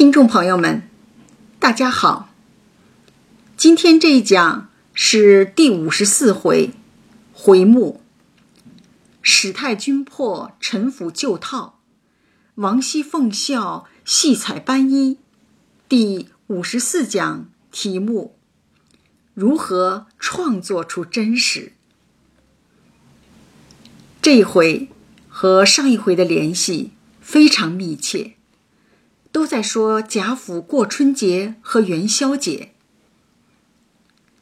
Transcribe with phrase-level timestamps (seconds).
[0.00, 0.88] 听众朋友们，
[1.58, 2.30] 大家好。
[3.54, 6.70] 今天这一讲是第五十四回，
[7.34, 8.00] 回目：
[9.20, 11.80] 史太君破陈腐旧套，
[12.54, 15.18] 王熙凤笑戏彩斑衣。
[15.86, 18.38] 第五十四讲题目：
[19.34, 21.74] 如何创作出真实？
[24.22, 24.88] 这一回
[25.28, 28.36] 和上一回的联系非常密切。
[29.32, 32.72] 都在说贾府过春节和元宵节。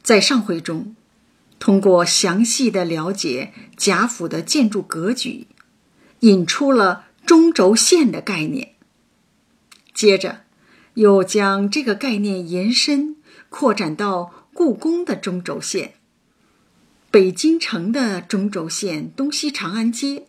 [0.01, 0.95] 在上回中，
[1.59, 5.47] 通过详细的了解贾府的建筑格局，
[6.21, 8.73] 引出了中轴线的概念。
[9.93, 10.41] 接着，
[10.95, 13.17] 又将这个概念延伸
[13.49, 15.93] 扩展到故宫的中轴线、
[17.11, 20.25] 北京城的中轴线、东西长安街、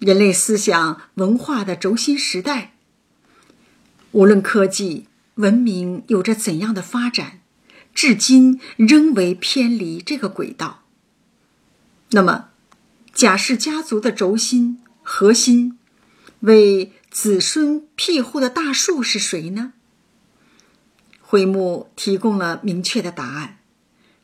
[0.00, 2.75] 人类思想文化的轴心时代。
[4.16, 7.40] 无论科技文明有着怎样的发展，
[7.94, 10.84] 至今仍未偏离这个轨道。
[12.12, 12.48] 那么，
[13.12, 15.78] 贾氏家族的轴心核心，
[16.40, 19.74] 为子孙庇护的大树是谁呢？
[21.20, 23.58] 回目提供了明确的答案，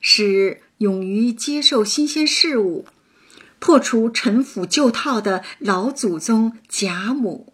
[0.01, 2.87] 是勇于接受新鲜事物、
[3.59, 7.52] 破除陈腐旧套的老祖宗贾母。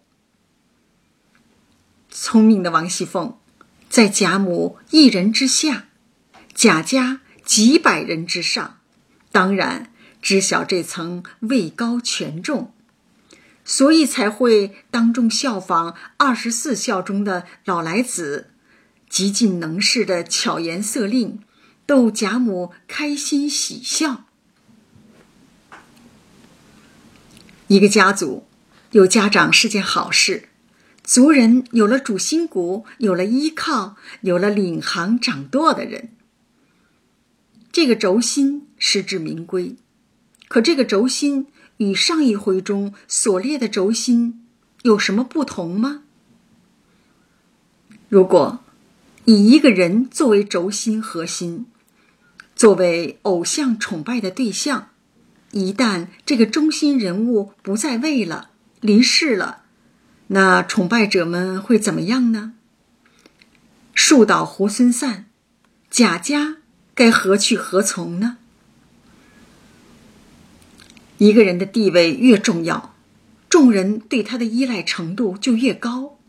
[2.09, 3.37] 聪明的王熙凤，
[3.89, 5.85] 在贾母一人之下，
[6.53, 8.79] 贾家几百人之上，
[9.31, 12.73] 当然知晓这层位高权重，
[13.63, 18.49] 所以才会当众效仿二十四孝中的老来子，
[19.07, 21.39] 极尽能事的巧言色令，
[21.85, 24.25] 逗贾母开心喜笑。
[27.67, 28.47] 一个家族
[28.91, 30.48] 有家长是件好事。
[31.09, 36.09] 族人有了主心骨，有了依靠，有了领航掌舵的人。
[37.71, 39.75] 这个轴心实至名归，
[40.47, 41.47] 可这个轴心
[41.77, 44.45] 与上一回中所列的轴心
[44.83, 46.03] 有什么不同吗？
[48.07, 48.59] 如果
[49.25, 51.65] 以一个人作为轴心核心，
[52.55, 54.89] 作为偶像崇拜的对象，
[55.49, 59.58] 一旦这个中心人物不在位了，离世了。
[60.31, 62.53] 那崇拜者们会怎么样呢？
[63.95, 65.25] 树倒猢狲散，
[65.89, 66.57] 贾家
[66.93, 68.37] 该何去何从呢？
[71.17, 72.95] 一个人的地位越重要，
[73.49, 76.19] 众人对他的依赖程度就越高，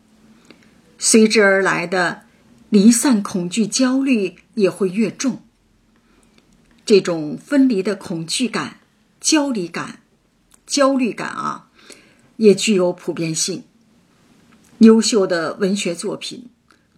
[0.98, 2.22] 随之而来的
[2.70, 5.42] 离散恐惧、焦虑也会越重。
[6.86, 8.80] 这种分离的恐惧感、
[9.20, 10.00] 焦虑感、
[10.66, 11.68] 焦虑感啊，
[12.38, 13.64] 也具有普遍性。
[14.80, 16.48] 优秀的文学作品，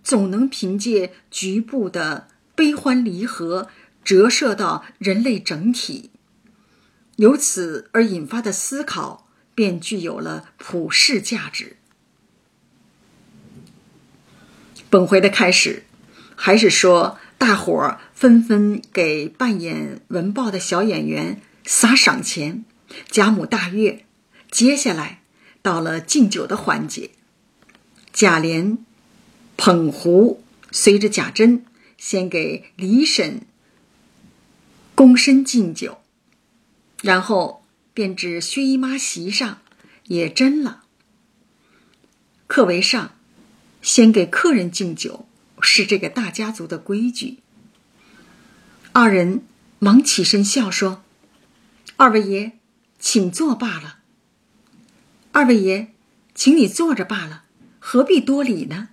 [0.04, 3.68] 总能凭借局部的悲欢离合，
[4.04, 6.10] 折射到人类整体，
[7.16, 9.26] 由此而引发的思考，
[9.56, 11.76] 便具有了普世价值。
[14.88, 15.82] 本回的开始，
[16.36, 22.64] 还是说大伙儿纷纷给扮演文豹的小演员撒赏钱，
[23.10, 24.04] 贾母大悦。
[24.52, 25.22] 接下来
[25.62, 27.10] 到了敬酒的环节。
[28.12, 28.78] 贾琏
[29.56, 31.64] 捧壶，随着贾珍
[31.96, 33.46] 先给李婶
[34.94, 36.02] 躬身敬酒，
[37.00, 37.64] 然后
[37.94, 39.62] 便至薛姨妈席上
[40.04, 40.84] 也斟了。
[42.46, 43.14] 客为上，
[43.80, 45.26] 先给客人敬酒，
[45.62, 47.38] 是这个大家族的规矩。
[48.92, 49.42] 二人
[49.78, 51.02] 忙起身笑说
[51.96, 52.52] ：“二位爷，
[52.98, 54.00] 请坐罢了。
[55.32, 55.94] 二位爷，
[56.34, 57.41] 请你坐着罢了。”
[57.84, 58.90] 何必多礼呢？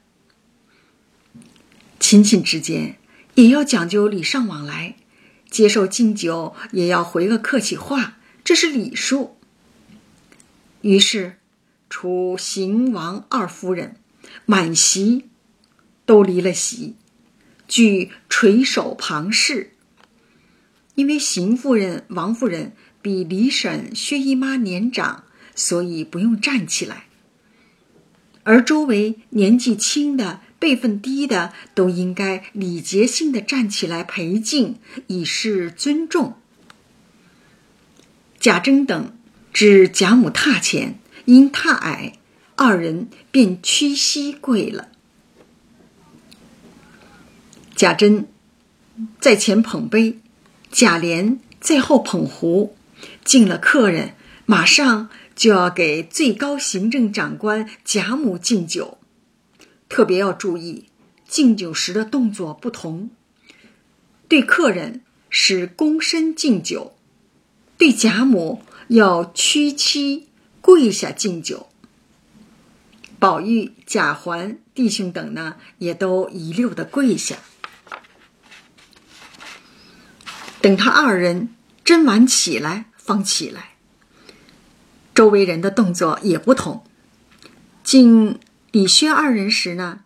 [1.99, 2.97] 亲戚之间
[3.35, 4.95] 也要讲究礼尚往来，
[5.47, 9.37] 接受敬酒也要回个客气话，这是礼数。
[10.81, 11.37] 于是，
[11.87, 13.97] 除邢王二夫人，
[14.47, 15.29] 满席
[16.07, 16.95] 都离了席，
[17.67, 19.75] 俱垂手旁视。
[20.95, 27.05] 因为邢夫人、王夫人比李婶、薛姨妈年长，所以不用站起来。
[28.43, 34.77] 而周围年纪轻的、辈分低的，都应该礼节性的站起来陪敬，
[35.07, 36.35] 以示尊重。
[38.39, 39.13] 贾珍等
[39.53, 42.13] 至贾母榻前，因榻矮，
[42.55, 44.87] 二人便屈膝跪了。
[47.75, 48.27] 贾珍
[49.19, 50.19] 在前捧杯，
[50.71, 52.75] 贾琏在后捧壶，
[53.23, 54.13] 敬了客人，
[54.45, 55.09] 马上。
[55.39, 58.97] 就要给最高行政长官贾母敬酒，
[59.87, 60.89] 特别要注意
[61.29, 63.09] 敬酒时的动作不同。
[64.27, 66.97] 对客人是躬身敬酒，
[67.77, 70.27] 对贾母要屈膝
[70.59, 71.69] 跪下敬酒。
[73.17, 77.37] 宝玉、贾环弟兄等呢，也都一溜的跪下。
[80.59, 83.68] 等他二人斟完起来，方起来。
[85.19, 86.81] 周围人的动作也不同。
[87.83, 88.39] 敬
[88.71, 90.05] 李薛二人时呢，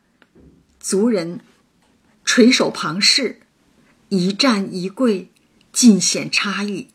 [0.80, 1.40] 族人
[2.26, 3.42] 垂手旁视。
[4.10, 5.30] 一站一跪，
[5.72, 6.88] 尽显差异。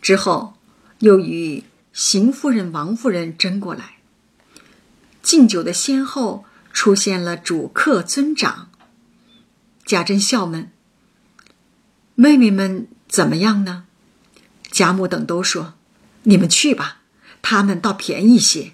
[0.00, 0.54] 之后，
[1.00, 3.96] 又与邢夫人、王夫人争过来。
[5.20, 8.70] 敬酒的先后出现了主客尊长。
[9.84, 10.70] 贾珍笑问
[12.14, 13.86] ：“妹妹们怎么样呢？”
[14.70, 15.74] 贾母等都说
[16.24, 17.02] ：“你们去吧，
[17.40, 18.72] 他们倒便宜些。”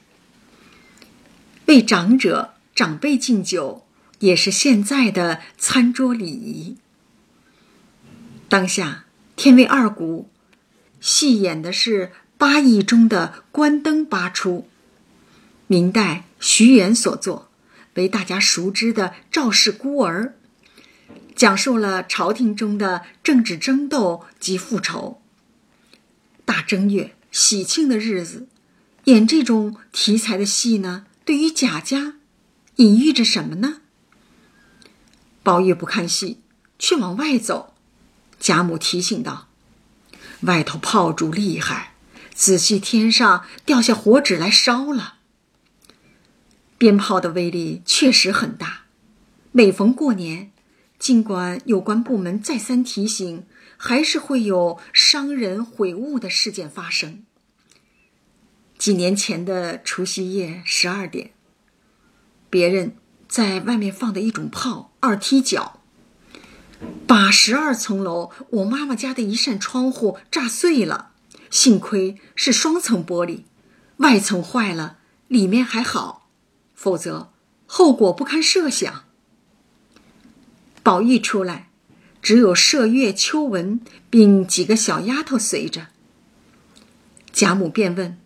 [1.66, 3.84] 为长者、长辈敬酒。
[4.20, 6.76] 也是现在的餐桌礼仪。
[8.48, 9.04] 当下
[9.36, 10.28] 天为二鼓，
[11.00, 14.68] 戏演的是八义中的关灯八出，
[15.68, 17.48] 明代徐元所作，
[17.94, 20.34] 为大家熟知的《赵氏孤儿》，
[21.36, 25.22] 讲述了朝廷中的政治争斗及复仇。
[26.44, 28.48] 大正月喜庆的日子，
[29.04, 32.16] 演这种题材的戏呢，对于贾家，
[32.76, 33.80] 隐喻着什么呢？
[35.44, 36.40] 宝玉不看戏，
[36.80, 37.74] 却往外走。
[38.40, 39.46] 贾母提醒道
[40.42, 41.94] ：“外头炮竹厉害，
[42.34, 45.18] 仔细天上掉下火纸来烧了。
[46.76, 48.86] 鞭炮的威力确实很大。
[49.52, 50.50] 每逢过年，
[50.98, 53.46] 尽管有关部门再三提醒，
[53.76, 57.22] 还是会有伤人毁物的事件发生。
[58.78, 61.32] 几年前的除夕夜十二点，
[62.48, 62.96] 别人。”
[63.28, 65.80] 在外面放的一种炮，二踢脚，
[67.06, 71.10] 把十二层楼我妈妈家的一扇窗户炸碎了。
[71.50, 73.42] 幸亏是双层玻璃，
[73.98, 74.96] 外层坏了，
[75.28, 76.30] 里面还好，
[76.74, 77.30] 否则
[77.66, 79.04] 后果不堪设想。
[80.82, 81.68] 宝玉出来，
[82.22, 83.78] 只有麝月、秋纹
[84.08, 85.88] 并几个小丫头随着。
[87.30, 88.18] 贾母便问：“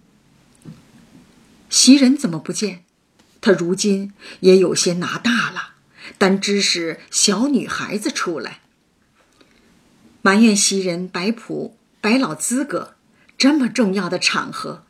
[1.73, 2.85] 袭人怎么不见？”
[3.43, 5.71] 他如今也有些拿大了，
[6.17, 8.61] 但只是小女孩子出来，
[10.21, 12.95] 埋怨袭人摆谱摆老资格，
[13.37, 14.85] 这么重要的场合，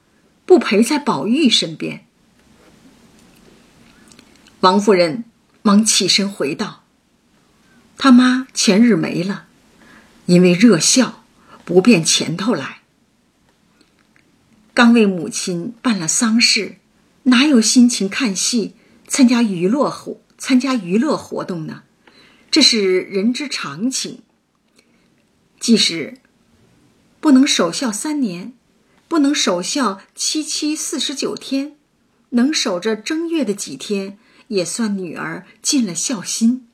[0.44, 2.04] 不陪在宝玉身边。
[4.60, 5.24] 王夫人
[5.62, 6.84] 忙起身回道
[7.96, 9.46] ：“他妈前日没了，
[10.26, 11.24] 因为热笑，
[11.64, 12.81] 不便前头来。
[14.74, 16.76] 刚为母亲办了丧事。”
[17.24, 18.74] 哪有心情看戏、
[19.06, 21.84] 参加娱乐活、参加娱乐活动呢？
[22.50, 24.22] 这是人之常情。
[25.60, 26.18] 即使
[27.20, 28.54] 不能守孝三年，
[29.06, 31.76] 不能守孝七七四十九天，
[32.30, 36.66] 能守着正月的几天，也算女儿尽了孝心。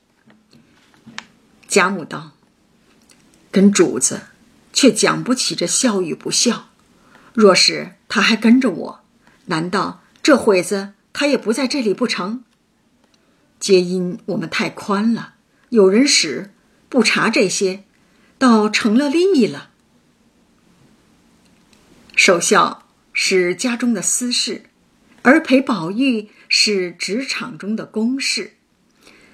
[1.67, 2.31] 贾母道
[3.51, 4.21] ：“跟主子
[4.73, 6.68] 却讲不起这孝与不孝。
[7.39, 8.99] 若是他还跟着我，
[9.45, 12.43] 难道？”这会子他也不在这里不成？
[13.61, 15.35] 皆因我们太宽了，
[15.69, 16.51] 有人使
[16.89, 17.85] 不查这些，
[18.37, 19.69] 倒成了利益了。
[22.13, 24.63] 守孝是家中的私事，
[25.21, 28.55] 而陪宝玉是职场中的公事。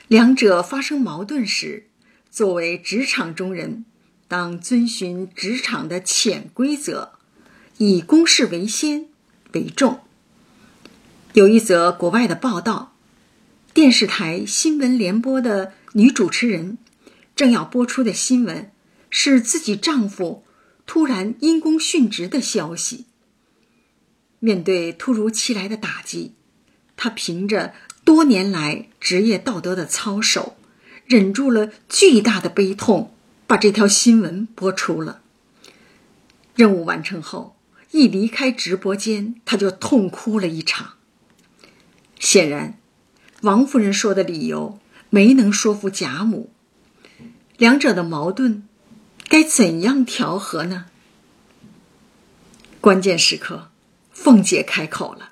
[0.08, 1.88] 两者发生矛盾时，
[2.30, 3.84] 作为职场中人，
[4.28, 7.14] 当遵循职场的潜规则，
[7.78, 9.08] 以公事为先
[9.54, 10.00] 为重。
[11.34, 12.94] 有一则国外的报道，
[13.74, 16.78] 电视台新闻联播的女主持人
[17.36, 18.72] 正要播出的新闻
[19.10, 20.46] 是自己丈夫
[20.86, 23.06] 突然因公殉职的消息。
[24.40, 26.34] 面对突如其来的打击，
[26.96, 27.74] 她凭着
[28.06, 30.56] 多年来职业道德的操守，
[31.06, 33.14] 忍住了巨大的悲痛，
[33.48, 35.22] 把这条新闻播出了。
[36.56, 37.55] 任务完成后，
[37.96, 40.96] 一离开直播间，他就痛哭了一场。
[42.20, 42.78] 显然，
[43.44, 46.52] 王夫人说的理由没能说服贾母，
[47.56, 48.68] 两者的矛盾
[49.30, 50.88] 该怎样调和呢？
[52.82, 53.70] 关键时刻，
[54.12, 55.30] 凤姐开口了：“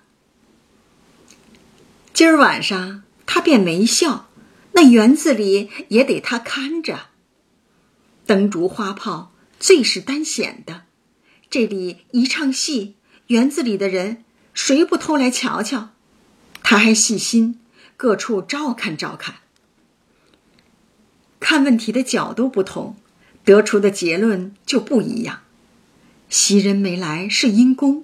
[2.14, 4.30] 今儿晚上他便没笑，
[4.72, 7.08] 那园子里也得他看着。
[8.26, 10.84] 灯烛花炮最是单显的，
[11.54, 12.96] 这里一唱戏，
[13.28, 14.24] 园子里的人
[14.56, 15.90] 谁不偷来瞧瞧？”
[16.64, 17.60] 他还细心，
[17.96, 19.36] 各处照看照看。
[21.40, 22.96] 看问题的角度不同，
[23.46, 25.42] 得出的结论就不一样。
[26.28, 28.04] 袭人没来是因公，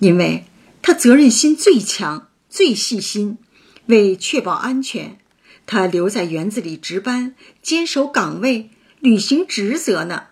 [0.00, 0.44] 因为
[0.82, 3.38] 他责任心最强、最细心，
[3.86, 5.16] 为确保安全，
[5.64, 8.68] 他留在园子里值班，坚守岗位，
[9.00, 10.24] 履行职责呢。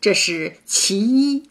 [0.00, 1.49] 这是其一。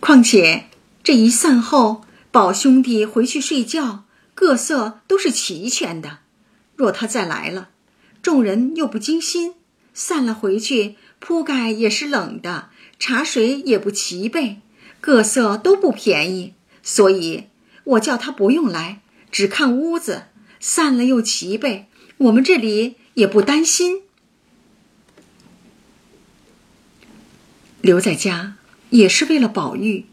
[0.00, 0.64] 况且
[1.04, 4.04] 这一散后，宝兄弟回去睡觉，
[4.34, 6.20] 各色都是齐全的。
[6.74, 7.68] 若他再来了，
[8.22, 9.54] 众人又不精心，
[9.92, 14.60] 散了回去，铺盖也是冷的，茶水也不齐备，
[15.00, 16.54] 各色都不便宜。
[16.82, 17.48] 所以
[17.84, 20.24] 我叫他不用来，只看屋子，
[20.58, 24.02] 散了又齐备，我们这里也不担心。
[27.82, 28.56] 留在家
[28.90, 30.06] 也是为了宝玉。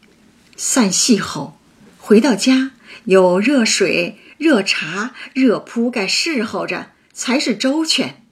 [0.56, 1.60] 散戏后，
[1.98, 2.72] 回到家
[3.06, 8.24] 有热水、热茶、热铺盖侍候着，才是周全。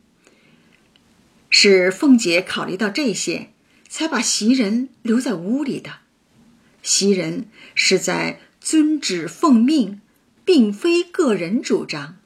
[1.49, 3.51] 是凤姐考虑到这些，
[3.87, 5.99] 才把袭人留在屋里的。
[6.81, 10.01] 袭人是在遵旨奉命，
[10.43, 12.17] 并非个人主张，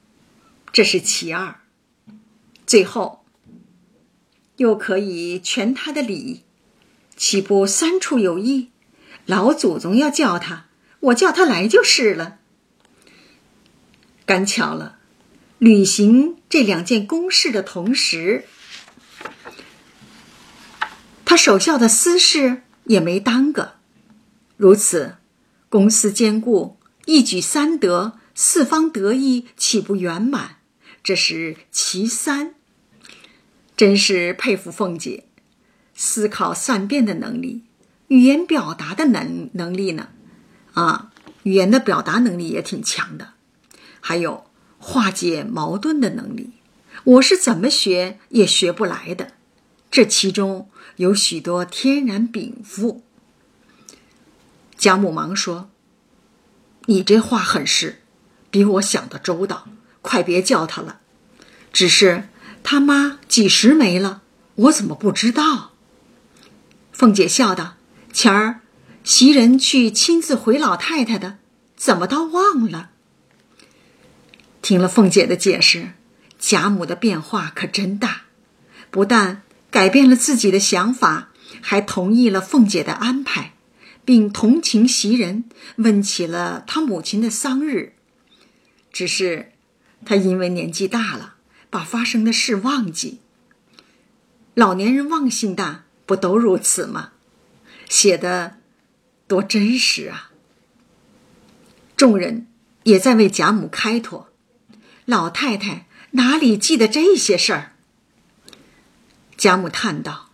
[0.72, 1.60] 这是其二。
[2.66, 3.24] 最后，
[4.56, 6.42] 又可以全他的礼。
[7.20, 8.70] 岂不三处有异？
[9.26, 10.68] 老祖宗要叫他，
[11.00, 12.38] 我叫他来就是了。
[14.24, 15.00] 赶巧了，
[15.58, 18.46] 履行这两件公事的同时，
[21.26, 23.74] 他守孝的私事也没耽搁。
[24.56, 25.16] 如此，
[25.68, 30.56] 公私兼顾，一举三得，四方得意，岂不圆满？
[31.04, 32.54] 这是其三。
[33.76, 35.24] 真是佩服凤姐。
[36.02, 37.62] 思考善变的能力，
[38.08, 40.08] 语言表达的能能力呢？
[40.72, 41.10] 啊，
[41.42, 43.34] 语言的表达能力也挺强的。
[44.00, 44.46] 还有
[44.78, 46.52] 化解矛盾的能力，
[47.04, 49.32] 我是怎么学也学不来的。
[49.90, 53.04] 这其中有许多天然禀赋。
[54.78, 55.68] 贾母忙说
[56.86, 58.00] ：“你这话很是，
[58.50, 59.68] 比我想的周到。
[60.00, 61.00] 快别叫他了。
[61.74, 62.30] 只是
[62.62, 64.22] 他妈几时没了，
[64.54, 65.69] 我怎么不知道？”
[67.00, 67.76] 凤姐笑道
[68.12, 68.60] ：“前儿
[69.04, 71.38] 袭人去亲自回老太太的，
[71.74, 72.90] 怎么倒忘了？”
[74.60, 75.92] 听了凤姐的解释，
[76.38, 78.24] 贾母的变化可真大，
[78.90, 79.40] 不但
[79.70, 81.30] 改变了自己的想法，
[81.62, 83.54] 还同意了凤姐的安排，
[84.04, 85.44] 并同情袭人，
[85.76, 87.94] 问起了她母亲的丧日。
[88.92, 89.52] 只是
[90.04, 91.36] 她因为年纪大了，
[91.70, 93.20] 把发生的事忘记。
[94.52, 95.84] 老年人忘性大。
[96.10, 97.12] 不都如此吗？
[97.88, 98.56] 写的
[99.28, 100.32] 多真实啊！
[101.96, 102.48] 众人
[102.82, 104.28] 也在为贾母开脱，
[105.04, 107.76] 老太太哪里记得这些事儿？
[109.36, 110.30] 贾母叹道：“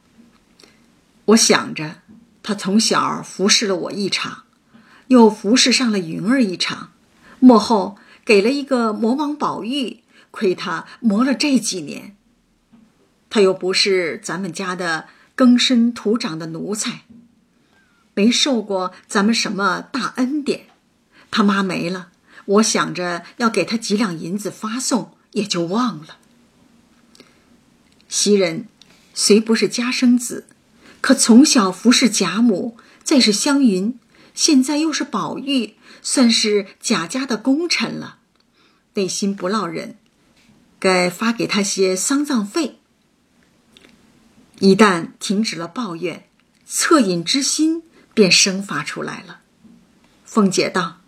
[1.27, 1.97] 我想着，
[2.43, 4.45] 她从小服侍了我一场，
[5.09, 6.93] 又服侍上了云儿一场，
[7.39, 12.17] 幕后给了一个魔王宝玉，亏他磨了这几年，
[13.29, 17.03] 他又不是咱们家的。”更深土长的奴才，
[18.15, 20.67] 没受过咱们什么大恩典。
[21.31, 22.09] 他妈没了，
[22.47, 26.17] 我想着要给他几两银子发送，也就忘了。
[28.09, 28.67] 袭人
[29.13, 30.47] 虽不是家生子，
[31.03, 33.99] 可从小服侍贾母，再是湘云，
[34.33, 38.21] 现在又是宝玉，算是贾家的功臣了，
[38.95, 39.99] 内心不落忍，
[40.79, 42.79] 该发给他些丧葬费。
[44.59, 46.27] 一旦停止了抱怨，
[46.67, 47.83] 恻隐之心
[48.15, 49.41] 便生发出来了。
[50.25, 51.01] 凤姐道：“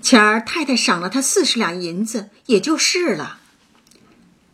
[0.00, 3.40] 前儿太太赏了他四十两银子，也就是了。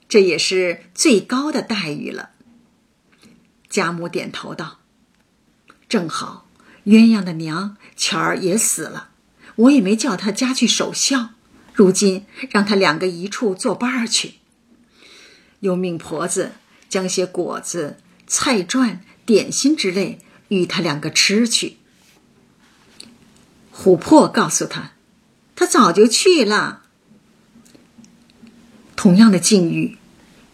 [0.09, 2.31] 这也是最高的待遇了。”
[3.71, 4.81] 贾母点头道
[5.89, 6.49] ：“正好，
[6.87, 9.11] 鸳鸯的娘前儿也死了，
[9.55, 11.31] 我也没叫他家去守孝，
[11.73, 14.35] 如今让他两个一处作伴儿去，
[15.61, 16.55] 又命婆子。”
[16.89, 21.77] 将些果子、菜馔、点心之类与他两个吃去。
[23.75, 24.93] 琥珀告诉他，
[25.55, 26.83] 他早就去了。
[28.97, 29.99] 同样的境遇，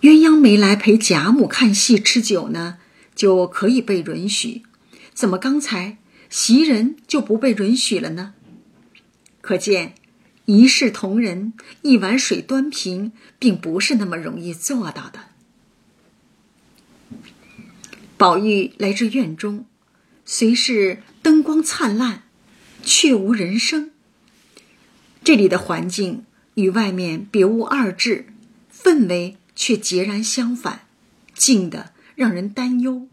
[0.01, 2.79] 鸳鸯没来陪贾母看戏吃酒呢，
[3.15, 4.62] 就可以被允许。
[5.15, 5.99] 怎么刚才
[6.29, 8.35] 袭人就不被允许了呢？
[9.41, 9.95] 可见
[10.47, 15.32] 一视同仁、一碗水端平，并不是那么容易做到的。
[18.23, 19.67] 宝玉来至院中，
[20.25, 22.23] 虽是灯光灿烂，
[22.85, 23.91] 却无人声。
[25.25, 26.25] 这里的环境
[26.55, 28.26] 与外面别无二致，
[28.73, 30.87] 氛围却截然相反，
[31.35, 33.09] 静得让人担忧。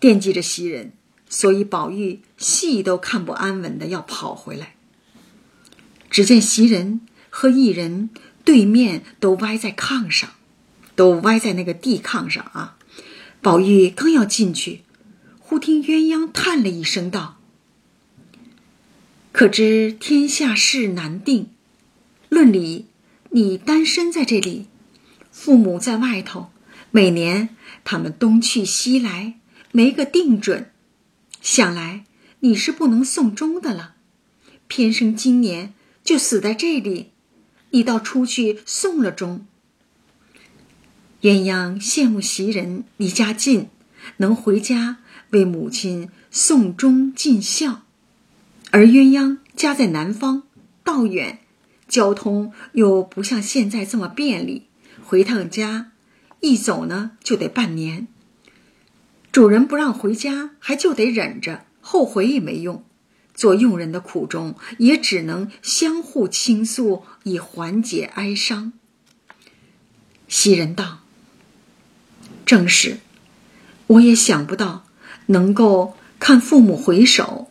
[0.00, 0.90] 惦记着袭人，
[1.28, 4.74] 所以宝玉戏都看不安稳的要跑回来。
[6.10, 8.10] 只见袭人和一人
[8.42, 10.30] 对面都歪在炕上，
[10.96, 12.78] 都歪在那个地炕上啊。
[13.44, 14.80] 宝玉刚要进去，
[15.38, 17.36] 忽听鸳鸯叹了一声道
[19.32, 21.50] ：“可知天下事难定，
[22.30, 22.86] 论理
[23.32, 24.64] 你单身在这里，
[25.30, 26.52] 父母在外头，
[26.90, 27.50] 每年
[27.84, 29.34] 他们东去西来。”
[29.76, 30.70] 没个定准，
[31.42, 32.04] 想来
[32.40, 33.96] 你是不能送终的了。
[34.68, 35.74] 偏生今年
[36.04, 37.10] 就死在这里，
[37.70, 39.44] 你倒出去送了终。
[41.24, 43.70] 鸳鸯羡慕袭人离家近，
[44.18, 44.98] 能回家
[45.30, 47.80] 为母亲送终尽孝，
[48.70, 50.42] 而鸳鸯家在南方，
[50.82, 51.38] 道远，
[51.88, 54.66] 交通又不像现在这么便利，
[55.02, 55.92] 回趟家，
[56.40, 58.06] 一走呢就得半年。
[59.32, 62.84] 主人不让回家，还就得忍着，后悔也没用。
[63.34, 68.74] 做佣人的苦衷，也只能相互倾诉，以缓解哀伤。
[70.28, 71.00] 袭人道
[72.44, 72.98] ：“正是，
[73.86, 74.86] 我也想不到
[75.26, 77.50] 能够看父母回首。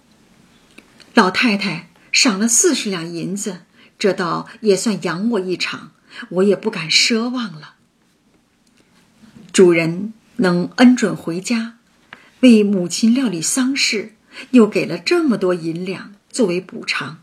[1.14, 3.62] 老太太赏了四十两银子，
[3.98, 5.92] 这倒也算养我一场，
[6.30, 7.76] 我也不敢奢望了。
[9.52, 11.78] 主人。”能恩准回家，
[12.40, 14.16] 为母亲料理丧事，
[14.50, 17.22] 又给了这么多银两作为补偿，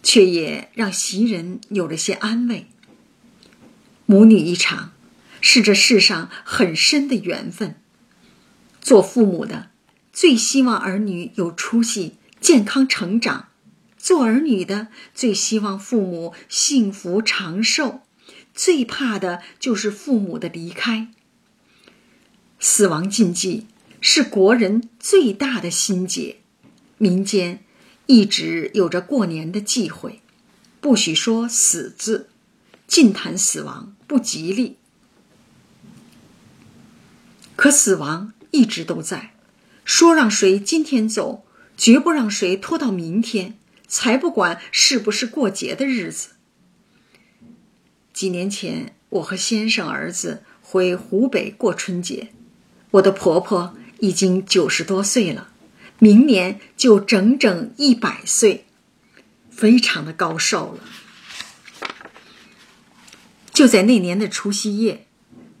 [0.00, 2.68] 却也让袭人有了些安慰。
[4.06, 4.92] 母女一场，
[5.40, 7.76] 是这世上很深的缘分。
[8.80, 9.70] 做父母的
[10.12, 13.48] 最希望儿女有出息、健康成长；
[13.98, 18.00] 做儿女的最希望父母幸福长寿，
[18.54, 21.08] 最怕的就是父母的离开。
[22.58, 23.66] 死亡禁忌
[24.00, 26.38] 是国人最大的心结，
[26.96, 27.62] 民间
[28.06, 30.22] 一直有着过年的忌讳，
[30.80, 32.30] 不许说“死”字，
[32.86, 34.77] 尽谈死亡不吉利。
[37.58, 39.34] 可死亡一直都在，
[39.84, 41.44] 说让谁今天走，
[41.76, 46.28] 绝不让谁拖到明天，才不管是不是过节的日子。
[48.12, 52.28] 几年前，我和先生儿子回湖北过春节。
[52.92, 55.48] 我的婆婆已经九十多岁了，
[55.98, 58.66] 明年就整整一百岁，
[59.50, 60.84] 非常的高寿了。
[63.52, 65.08] 就在那年的除夕夜，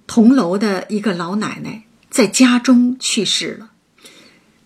[0.06, 1.86] 同楼的一个老奶奶
[2.18, 3.70] 在家中去世了。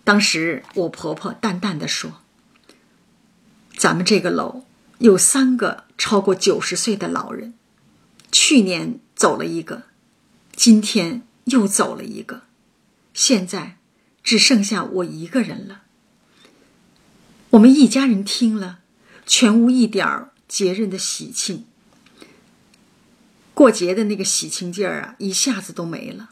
[0.03, 2.23] 当时我婆婆淡淡的说
[3.77, 4.65] ：“咱们这个楼
[4.97, 7.53] 有三个超过九十岁的老人，
[8.31, 9.83] 去年走了一个，
[10.55, 12.41] 今天又走了一个。”
[13.13, 13.77] 现在
[14.23, 15.83] 只剩下我一个人了。
[17.51, 18.79] 我们一家人听了，
[19.27, 21.65] 全无一点儿节日的喜庆。
[23.53, 26.31] 过节的那个喜庆劲儿啊，一下子都没了，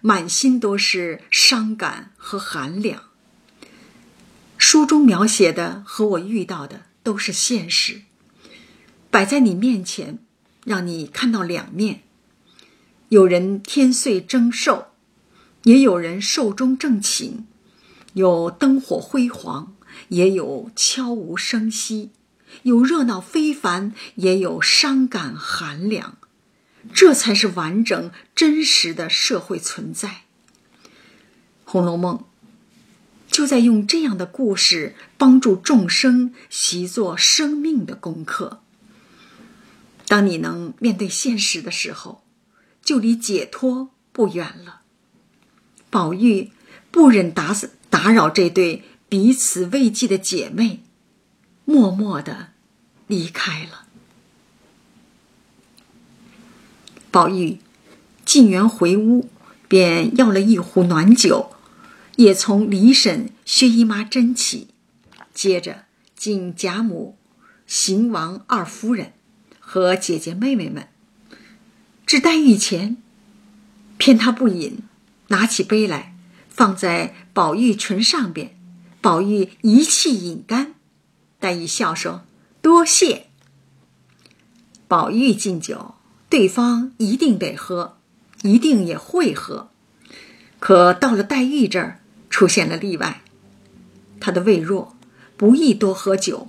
[0.00, 3.02] 满心都是伤感和寒凉。
[4.56, 8.02] 书中描写的和我遇到的都是现实，
[9.10, 10.18] 摆在你面前，
[10.64, 12.02] 让你看到两面：
[13.08, 14.88] 有人天岁征寿。
[15.64, 17.44] 也有人寿终正寝，
[18.14, 19.74] 有灯火辉煌，
[20.08, 22.10] 也有悄无声息；
[22.62, 26.16] 有热闹非凡，也有伤感寒凉。
[26.92, 30.08] 这才是完整真实的社会存在。
[31.64, 32.16] 《红楼梦》
[33.30, 38.62] 就在用这样的故事帮助众生习作生命的功课。
[40.06, 42.24] 当你能面对现实的时候，
[42.82, 44.80] 就离解脱不远了。
[45.90, 46.50] 宝玉
[46.90, 50.82] 不忍打死打扰这对彼此慰藉的姐妹，
[51.66, 52.52] 默默的
[53.06, 53.87] 离开了。
[57.18, 57.58] 宝玉
[58.24, 59.28] 进园回屋，
[59.66, 61.50] 便要了一壶暖酒，
[62.14, 64.68] 也从李婶、薛姨妈斟起，
[65.34, 67.18] 接着敬贾母、
[67.66, 69.14] 邢王二夫人
[69.58, 70.86] 和姐姐妹妹们。
[72.06, 72.96] 至黛玉前，
[73.96, 74.84] 偏她不饮。
[75.26, 76.14] 拿起杯来，
[76.48, 78.56] 放在宝玉唇上边，
[79.00, 80.74] 宝玉一气饮干。
[81.40, 82.22] 黛玉笑说
[82.62, 83.26] ：“多谢。”
[84.86, 85.96] 宝玉敬酒，
[86.28, 87.96] 对方一定得喝，
[88.42, 89.70] 一定也会喝。
[90.60, 93.22] 可到了黛玉这儿，出现了例外。
[94.20, 94.96] 她的胃弱，
[95.36, 96.48] 不宜多喝酒，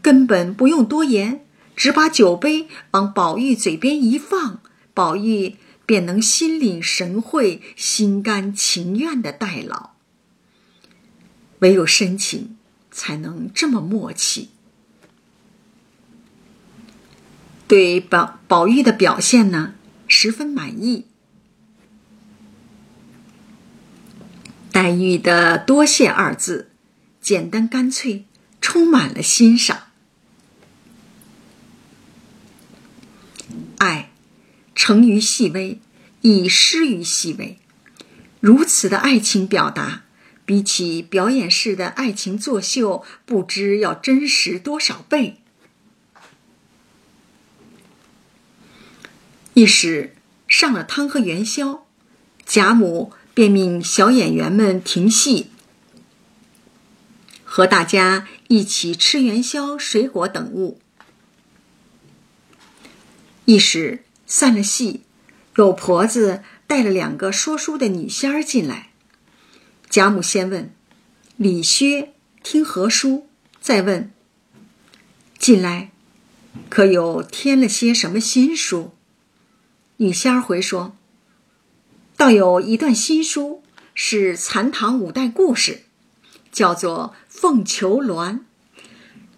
[0.00, 1.44] 根本不用多言，
[1.76, 4.60] 只把酒杯往宝玉嘴边一放，
[4.94, 9.90] 宝玉便能心领神会、心甘情愿的代劳。
[11.58, 12.56] 唯有深情，
[12.90, 14.50] 才能这么默契。
[17.68, 19.74] 对宝宝玉的表现呢，
[20.06, 21.04] 十分满意。
[24.72, 26.70] 黛玉的“多谢”二字，
[27.20, 28.24] 简单干脆，
[28.62, 29.88] 充满了欣赏。
[33.76, 34.12] 爱，
[34.74, 35.78] 成于细微，
[36.22, 37.58] 亦失于细微。
[38.40, 40.04] 如此的爱情表达，
[40.46, 45.42] 比起表演式的爱情作秀，不知要真实多少倍。
[49.58, 50.14] 一时
[50.46, 51.84] 上了汤和元宵，
[52.46, 55.50] 贾母便命小演员们停戏，
[57.42, 60.80] 和大家一起吃元宵、水果等物。
[63.46, 65.02] 一时散了戏，
[65.56, 68.90] 有婆子带了两个说书的女仙儿进来。
[69.90, 70.72] 贾母先问
[71.36, 72.12] ：“李薛
[72.44, 73.26] 听何书？”
[73.60, 74.12] 再问
[75.36, 75.90] ：“进来
[76.68, 78.92] 可有添了些什么新书？”
[80.00, 80.96] 女仙儿回说
[82.16, 83.64] ：“倒有一段新书，
[83.96, 85.82] 是残唐五代故事，
[86.52, 88.34] 叫做《凤求鸾》。”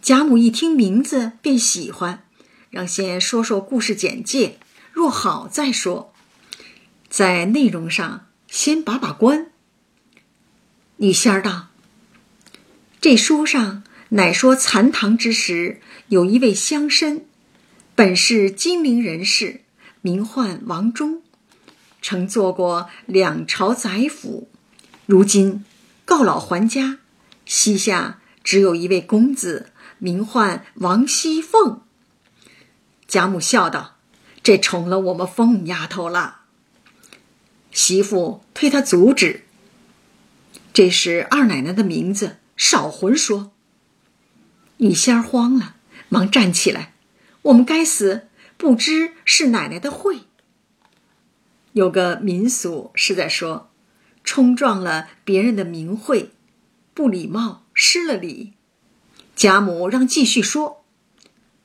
[0.03, 2.25] 贾母一听名字便喜欢，
[2.68, 4.59] 让先说说故事简介，
[4.92, 6.12] 若好再说，
[7.09, 9.51] 在内容上先把把关。
[10.96, 11.68] 女仙儿道
[13.01, 17.23] ：“这书上乃说残唐之时，有一位乡绅，
[17.94, 19.62] 本是金陵人士。”
[20.03, 21.23] 名唤王忠，
[22.01, 24.49] 曾做过两朝宰辅，
[25.07, 25.65] 如今
[26.05, 26.99] 告老还家，
[27.45, 31.83] 膝下只有一位公子，名唤王熙凤。
[33.07, 33.97] 贾母笑道
[34.43, 36.43] ：“这宠了我们凤丫头了。”
[37.73, 39.45] 媳妇推他阻止
[40.73, 43.53] ：“这是二奶奶的名字，少混说。”
[44.79, 45.75] 女仙儿慌了，
[46.09, 46.95] 忙站起来
[47.43, 48.29] ：“我们该死！”
[48.61, 50.25] 不知是奶奶的讳。
[51.73, 53.70] 有个民俗是在说，
[54.23, 56.33] 冲撞了别人的名讳，
[56.92, 58.53] 不礼貌，失了礼。
[59.35, 60.85] 贾母让继续说，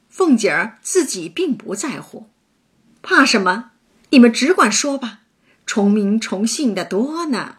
[0.08, 2.29] 凤姐儿自己并不在乎，
[3.01, 3.71] 怕什么？
[4.12, 5.19] 你们只管说吧，
[5.65, 7.58] 重名重姓的多呢。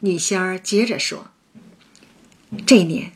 [0.00, 1.30] 女仙儿接着说，
[2.64, 3.12] 这年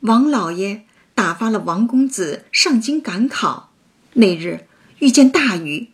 [0.00, 3.73] 王老爷打发了王公子上京赶考。
[4.14, 4.66] 那日
[5.00, 5.88] 遇见大雨，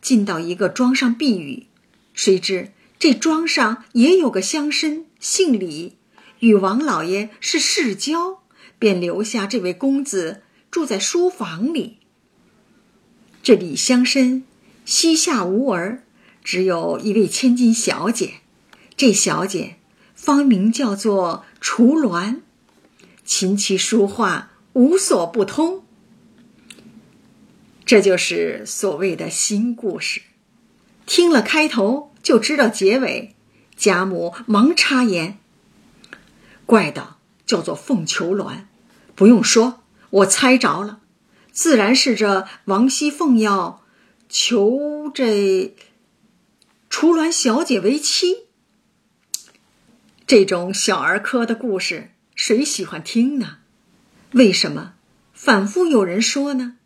[0.00, 1.66] 进到一个庄上避雨，
[2.12, 5.94] 谁知这庄上也有个乡绅，姓李，
[6.40, 8.40] 与王老爷是世交，
[8.80, 11.98] 便留下这位公子住在书房里。
[13.44, 14.42] 这李乡绅
[14.84, 16.02] 膝下无儿，
[16.42, 18.34] 只有一位千金小姐，
[18.96, 19.76] 这小姐
[20.16, 22.40] 芳名叫做楚鸾，
[23.24, 25.81] 琴棋书画无所不通。
[27.92, 30.22] 这就是所谓的新故事，
[31.04, 33.36] 听了开头就知道结尾。
[33.76, 35.36] 贾母忙插言
[36.64, 38.60] ：“怪道叫做凤求鸾，
[39.14, 41.00] 不用说，我猜着了，
[41.50, 43.84] 自然是这王熙凤要
[44.30, 45.76] 求这
[46.88, 48.46] 楚鸾小姐为妻。
[50.26, 53.58] 这种小儿科的故事，谁喜欢听呢？
[54.30, 54.94] 为什么
[55.34, 56.76] 反复有人说呢？”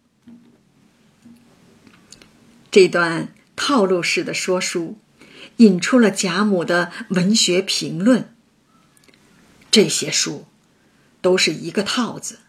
[2.77, 4.99] 这段套路式的说书，
[5.57, 8.37] 引出了贾母的文学评论。
[9.71, 10.45] 这些书
[11.23, 12.41] 都是一个套子，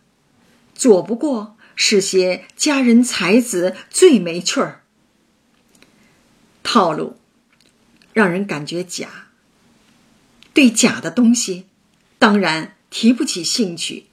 [0.76, 4.84] 左不过是些佳人才子最没趣儿。
[6.62, 7.18] 套路
[8.12, 9.30] 让人感觉假，
[10.54, 11.68] 对假的东西
[12.20, 14.08] 当然提不起兴趣。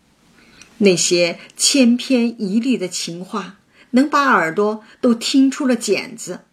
[0.78, 3.58] 那些千篇一律的情话。
[3.94, 6.44] 能把耳朵都听出了茧子，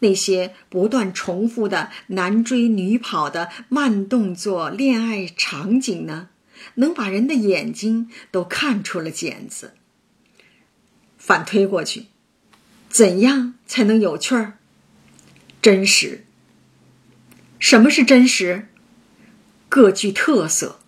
[0.00, 6.28] 那些不断重复的男追女跑的慢动作恋爱场景呢？
[6.74, 9.72] 能把人的眼睛都看出了茧子。
[11.16, 12.06] 反推过去，
[12.88, 14.58] 怎样才能有趣儿？
[15.62, 16.24] 真实。
[17.58, 18.68] 什么是真实？
[19.68, 20.80] 各具特色。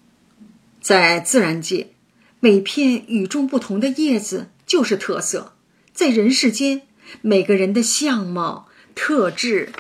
[0.81, 1.93] 在自然界，
[2.41, 5.55] 每片与众不同的叶子就是特色。
[5.93, 6.83] 在人世间，
[7.21, 9.73] 每个人的相貌、特质、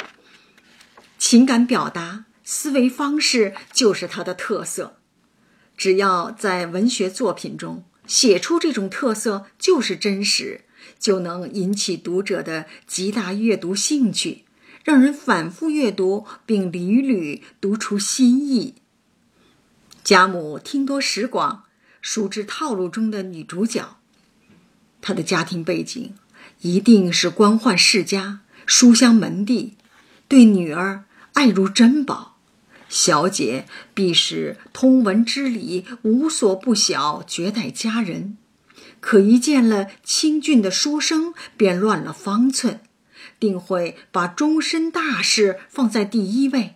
[1.18, 4.98] 情感表达、思维方式，就是他的特色。
[5.75, 10.61] 只要在文学作品中写出这种特色就是真实，
[10.98, 14.44] 就能引起读者的极大阅读兴趣，
[14.85, 18.75] 让人反复阅读并屡屡读出新意。
[20.05, 21.64] 贾母听多识广，
[22.03, 23.96] 熟知套路中的女主角，
[25.03, 26.15] 她的家庭背景
[26.62, 29.75] 一定是官宦世家、书香门第，
[30.29, 32.38] 对女儿爱如珍宝。
[32.88, 38.37] 小姐必是通文知礼，无所不晓，绝代佳人。
[39.01, 42.81] 可一见了清俊的书生，便乱了方寸，
[43.41, 46.75] 定会把终身大事放在第一位。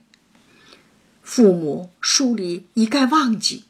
[1.23, 3.65] 父母书里一概忘记，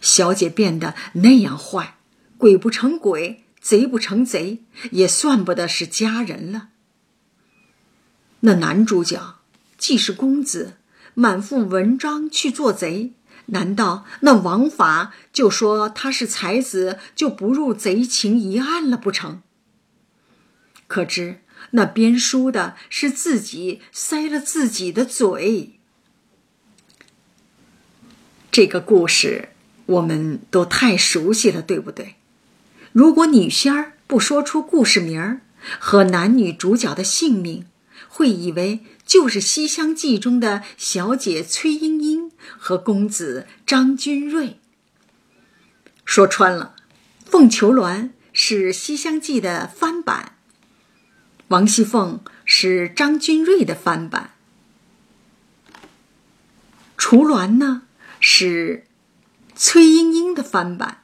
[0.00, 1.96] 小姐变得那样坏，
[2.36, 6.68] 鬼不成鬼，贼不成贼，也算不得是佳人了。
[8.40, 9.36] 那男主角
[9.78, 10.74] 既是公子。
[11.16, 13.12] 满腹文章去做贼，
[13.46, 19.40] 难道那王法就说他是才子就不入贼情一案了不成？
[20.88, 25.78] 可知那编书的是自己塞了自己的嘴。
[28.50, 29.50] 这个故事
[29.86, 32.16] 我们都太熟悉了，对不对？
[32.94, 35.40] 如果女仙儿不说出故事名儿
[35.78, 37.66] 和男女主角的姓名，
[38.08, 38.80] 会以为。
[39.06, 44.58] 就是《西厢记》中的小姐崔莺莺和公子张君瑞。
[46.06, 46.74] 说穿了，
[47.26, 50.36] 凤求鸾是《西厢记》的翻版，
[51.48, 54.30] 王熙凤是张君瑞的翻版，
[56.96, 57.82] 雏鸾呢
[58.18, 58.86] 是
[59.54, 61.03] 崔莺莺的翻版。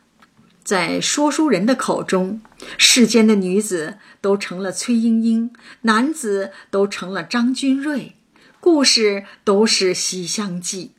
[0.70, 2.40] 在说书人的口中，
[2.78, 8.14] 世间的女子都成了崔莺莺，男子都成了张君瑞，
[8.60, 10.92] 故事都是《西厢记》。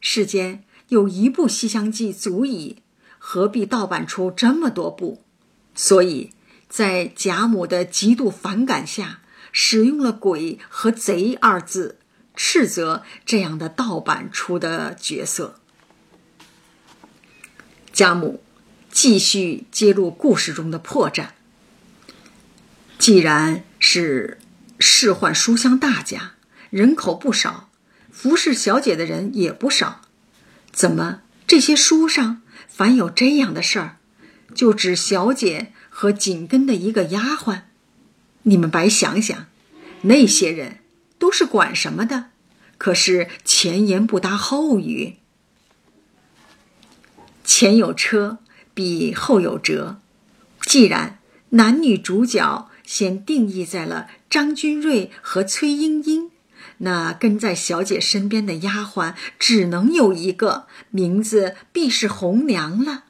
[0.00, 2.82] 世间有一部《西厢记》足矣，
[3.18, 5.22] 何必盗版出这么多部？
[5.76, 6.32] 所以
[6.68, 9.20] 在贾母的极度反感下，
[9.52, 12.00] 使用了“鬼”和“贼”二字，
[12.34, 15.60] 斥责这样的盗版出的角色。
[17.92, 18.42] 贾母。
[18.96, 21.26] 继续揭露故事中的破绽。
[22.98, 24.38] 既然是
[24.78, 26.32] 仕宦书香大家，
[26.70, 27.68] 人口不少，
[28.10, 30.00] 服侍小姐的人也不少，
[30.72, 33.98] 怎么这些书上凡有这样的事儿，
[34.54, 37.64] 就指小姐和紧跟的一个丫鬟？
[38.44, 39.46] 你们白想想，
[40.00, 40.78] 那些人
[41.18, 42.30] 都是管什么的？
[42.78, 45.16] 可是前言不搭后语，
[47.44, 48.38] 前有车。
[48.76, 49.98] 比后有辙。
[50.60, 56.30] 既然男女主角先定义在了张君瑞和崔莺莺，
[56.78, 63.04] 那跟在小姐身边的丫鬟只能有一个，名字必是红娘了。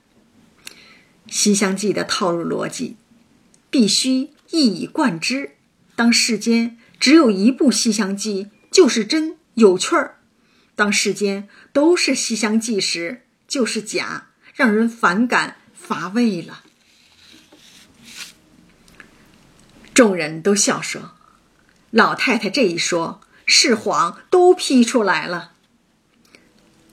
[1.27, 2.95] 《西厢记》的套路逻辑
[3.69, 5.57] 必须一以贯之。
[5.97, 10.19] 当世间只有一部《西厢记》就是真有趣儿，
[10.77, 14.26] 当世间都是《西厢记》时就是假。
[14.57, 16.65] 让人反感乏味了。
[19.93, 21.13] 众人都笑说
[21.91, 25.53] ：“老太太这一说，是谎都批出来了。”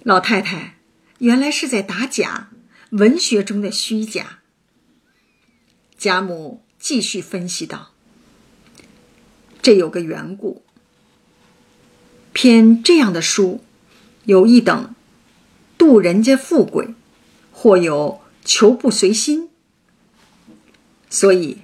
[0.04, 0.78] 老太太
[1.20, 2.50] 原来是在打假，
[2.90, 4.40] 文学中的虚假。
[5.98, 7.94] 贾母继续分析道
[9.64, 10.66] ：“这有个缘故，
[12.34, 13.64] 偏这样的书，
[14.26, 14.94] 有一等
[15.78, 16.94] 度人家富贵。”
[17.64, 19.48] 或有求不随心，
[21.10, 21.60] 所以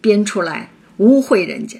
[0.00, 1.78] 编出来污秽人家。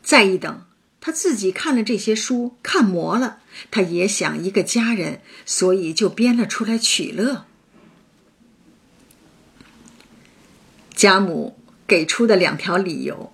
[0.00, 0.64] 再一等，
[1.00, 3.38] 他自己看了这些书，看磨了，
[3.72, 7.46] 他也想一个家人，所以就编了出来取乐。
[10.94, 13.32] 贾母给出的两条理由，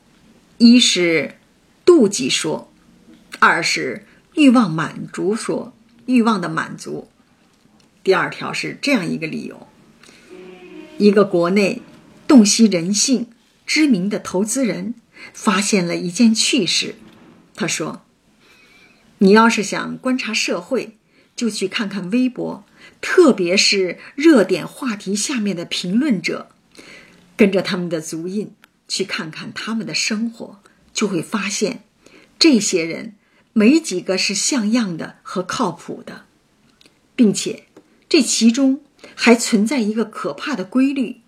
[0.57, 1.37] 一是
[1.85, 2.73] 妒忌说，
[3.39, 5.75] 二是欲望满足说，
[6.07, 7.10] 欲望的满足。
[8.03, 9.67] 第二条是这样一个理由：
[10.97, 11.83] 一个国内
[12.27, 13.29] 洞悉人性、
[13.67, 14.95] 知名的投资人
[15.35, 16.95] 发现了一件趣事。
[17.55, 18.03] 他说
[19.19, 20.97] ：“你要是想观察社会，
[21.37, 22.65] 就去看看微博，
[23.03, 26.49] 特别是热点话题下面的评论者，
[27.37, 28.55] 跟着他们的足印
[28.89, 30.63] 去看看他们的生活，
[30.95, 31.85] 就会发现，
[32.39, 33.17] 这些人
[33.53, 36.25] 没几个是像样的和靠谱的，
[37.15, 37.65] 并且。”
[38.11, 38.81] 这其中
[39.15, 41.21] 还存在一个可怕的规律：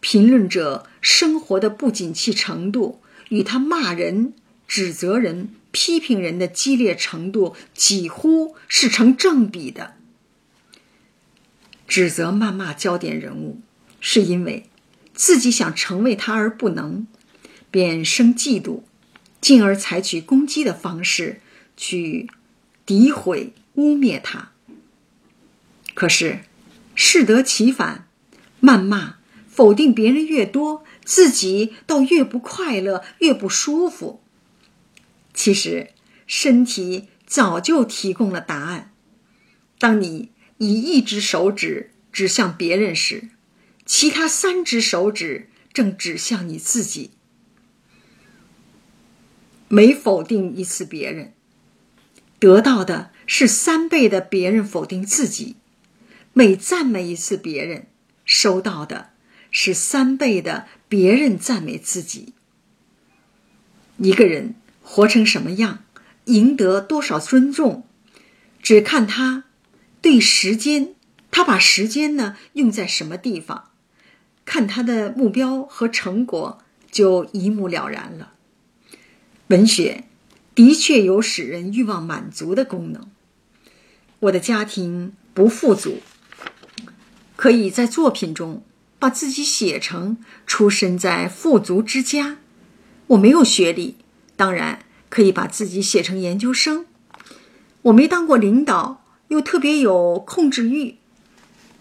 [0.00, 4.34] 评论者生活的不景气程度与他骂人、
[4.68, 9.94] 指责人、批评人的激烈程度几乎是成正比的。
[11.88, 13.62] 指责谩骂焦点人物，
[13.98, 14.66] 是因为
[15.14, 17.06] 自己想成为他而不能，
[17.70, 18.82] 便生嫉妒，
[19.40, 21.40] 进而采取攻击的方式
[21.74, 22.28] 去
[22.86, 24.52] 诋毁、污蔑他。
[25.96, 26.40] 可是
[26.94, 28.06] 适得其反，
[28.60, 29.16] 谩骂、
[29.48, 34.22] 否定别人越多，自己倒越不快乐，越不舒服。
[35.32, 35.88] 其实
[36.26, 38.92] 身体早就提供了答案。
[39.78, 43.30] 当你以一只手指指向别人时，
[43.86, 47.12] 其他三只手指正指向你自己。
[49.68, 51.32] 每否定一次别人，
[52.38, 55.56] 得到的是三倍的别人否定自己；
[56.38, 57.86] 每赞美一次别人，
[58.26, 59.08] 收到的
[59.50, 62.34] 是三倍的别人赞美自己。
[63.96, 65.82] 一个人活成什么样，
[66.26, 67.86] 赢得多少尊重，
[68.62, 69.44] 只看他。
[70.02, 70.90] 对时间，
[71.30, 73.70] 他把时间呢用在什么地方？
[74.44, 78.34] 看他的目标和成果，就一目了然了。
[79.46, 80.04] 文学
[80.54, 83.08] 的确有使人欲望满足的功能。
[84.18, 86.00] 我的家庭不富足，
[87.36, 88.64] 可以在作品中
[88.98, 92.38] 把自己写成出身在富足之家。
[93.08, 93.96] 我没有学历，
[94.34, 96.86] 当然可以把自己写成研究生。
[97.82, 99.02] 我没当过领导。
[99.28, 100.98] 又特别有控制欲，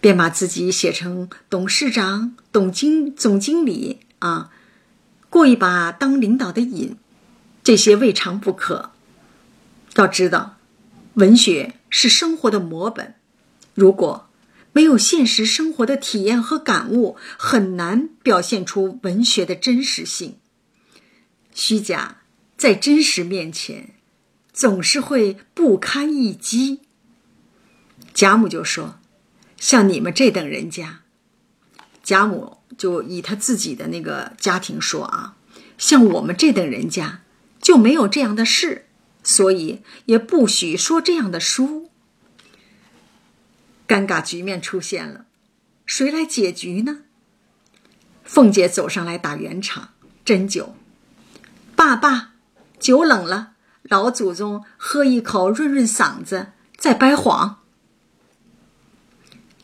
[0.02, 4.50] 便把自己写成董事长、董经总经理啊，
[5.30, 6.98] 过一把当领导的瘾，
[7.64, 8.90] 这些未尝不可。
[9.96, 10.58] 要知道，
[11.14, 13.14] 文学是生活的模本，
[13.76, 14.25] 如果
[14.76, 20.38] 没有现实生活的体验和感悟，很难表现出文学的真实性。
[21.54, 22.18] 虚假
[22.58, 23.92] 在真实面前，
[24.52, 26.82] 总是会不堪一击。
[28.14, 29.00] 贾母就说
[29.58, 31.04] ：“像你们这等人家，
[32.04, 35.38] 贾母就以他自己的那个家庭说啊，
[35.78, 37.22] 像我们这等人家
[37.62, 38.88] 就没有这样的事，
[39.24, 41.90] 所以也不许说这样的书。
[43.88, 45.26] 尴尬局面出现了，
[45.86, 47.02] 谁来解局呢？
[48.24, 49.90] 凤姐走上来打圆场，
[50.26, 50.76] 斟酒。
[51.76, 52.32] 爸爸，
[52.80, 53.52] 酒冷了，
[53.84, 57.62] 老祖宗喝一口润润嗓子，再掰谎。”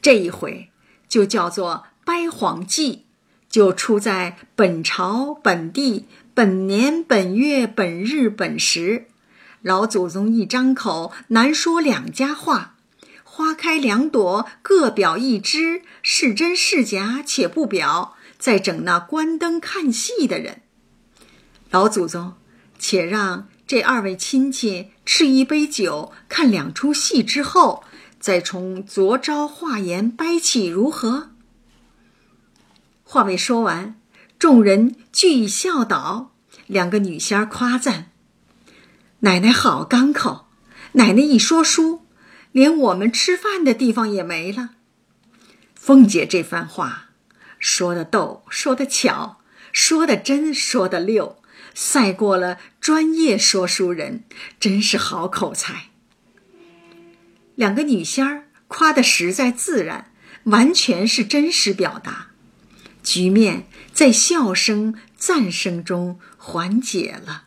[0.01, 0.69] 这一回
[1.07, 3.05] 就叫做掰谎记，
[3.49, 9.07] 就出在本朝本地本年本月本日本时。
[9.61, 12.77] 老祖宗一张口难说两家话，
[13.33, 20.63] 花开两朵各表一枝，是真是假且不表，在整那关灯看戏的人。
[21.69, 22.33] 老祖宗，
[22.77, 27.85] 且让这二位亲戚吃一杯酒，看两出戏之后。
[28.19, 31.29] 再从昨朝话言掰起如何？
[33.05, 33.95] 话未说完，
[34.37, 36.33] 众人俱以笑倒。
[36.67, 38.11] 两个女仙夸赞
[39.21, 40.47] ：“奶奶好刚口，
[40.91, 42.00] 奶奶一说书，
[42.51, 44.71] 连我们吃饭的地方也没了。”
[45.75, 47.09] 凤姐这番话
[47.57, 51.41] 说的逗，说的巧，说的真，说的溜，
[51.73, 54.23] 赛过了专业说书人，
[54.59, 55.89] 真是好口才。
[57.55, 60.11] 两个女仙儿夸的实在自然，
[60.45, 62.29] 完全是真实表达，
[63.03, 67.43] 局面在笑声、赞声中缓解了。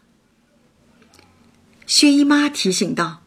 [1.87, 3.24] 薛姨妈提醒道：“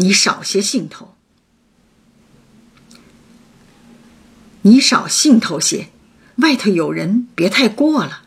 [0.00, 1.16] 你少些兴头，
[4.62, 5.88] 你少兴头些，
[6.36, 8.22] 外头有人，别太过了。”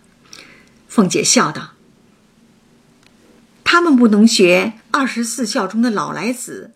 [0.90, 1.72] 凤姐笑道。
[3.64, 6.74] 他们不能学二十四孝中的老来子，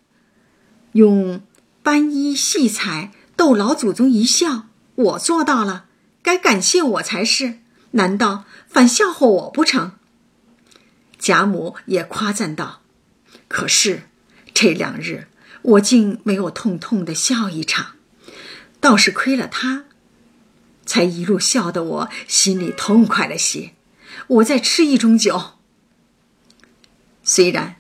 [0.94, 1.42] 用
[1.84, 4.68] 斑衣戏彩逗老祖宗一笑。
[4.96, 5.88] 我做到了，
[6.24, 7.60] 该感谢我才是。
[7.92, 9.92] 难道反笑话我不成？
[11.20, 12.82] 贾母也夸赞道
[13.50, 14.04] ：“可是
[14.56, 15.28] 这两日
[15.62, 17.98] 我竟没有痛痛的笑一场，
[18.80, 19.84] 倒是亏了他，
[20.86, 23.74] 才一路笑得我心里痛快了些。
[24.28, 25.60] 我再吃一盅酒。”
[27.22, 27.76] 虽然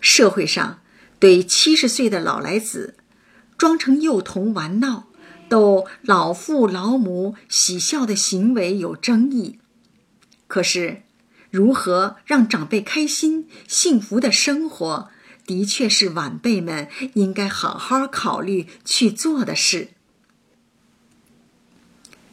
[0.00, 0.80] 社会上
[1.18, 2.94] 对七十岁的老来子
[3.58, 5.08] 装成幼童玩闹、
[5.48, 9.58] 逗老父老母喜笑的行为有争议，
[10.46, 11.02] 可是
[11.50, 15.10] 如何让长辈开心、幸福的生活，
[15.46, 19.88] 的确是晚辈们应该好好考虑去做的事。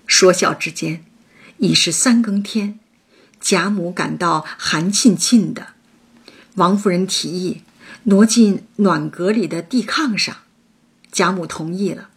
[0.06, 1.06] 说笑之间，
[1.58, 2.80] 已是三更天，
[3.40, 5.74] 贾母感到寒沁沁的。
[6.56, 7.62] 王夫人提议
[8.04, 10.38] 挪进暖阁里的地炕上，
[11.12, 12.10] 贾母同意了，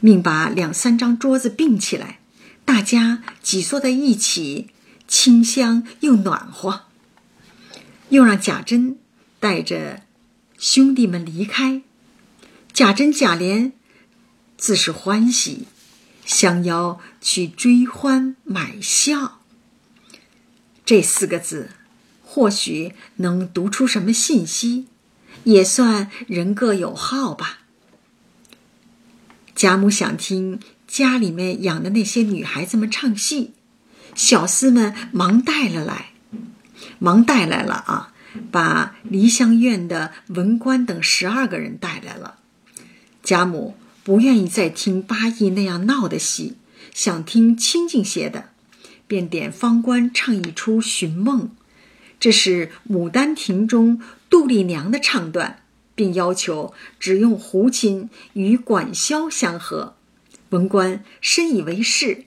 [0.00, 2.20] 命把两三张桌子并起来，
[2.64, 4.70] 大家挤坐在一起，
[5.06, 6.82] 清香又暖和。
[8.08, 8.98] 又让贾珍
[9.38, 10.02] 带着
[10.68, 11.82] 兄弟们离开，
[12.72, 13.70] 贾珍、贾琏
[14.58, 15.68] 自是欢喜，
[16.24, 19.40] 相邀去追欢买笑。
[20.84, 21.70] 这四个字，
[22.24, 24.88] 或许能读出什么信息，
[25.44, 27.60] 也算人各有好吧。
[29.54, 30.58] 贾母想听
[30.88, 33.52] 家里面养的那些女孩子们唱戏，
[34.16, 36.10] 小厮们忙带了来。
[36.98, 38.12] 忙带来了啊，
[38.50, 42.36] 把梨香院的文官等十二个人带来了。
[43.22, 43.74] 贾母
[44.04, 46.56] 不愿意再听八义那样闹的戏，
[46.94, 48.50] 想听清静些的，
[49.06, 51.42] 便点方官唱一出《寻梦》，
[52.20, 55.62] 这是《牡丹亭》中杜丽娘的唱段，
[55.94, 59.94] 并要求只用胡琴与管箫相和。
[60.50, 62.26] 文官深以为是，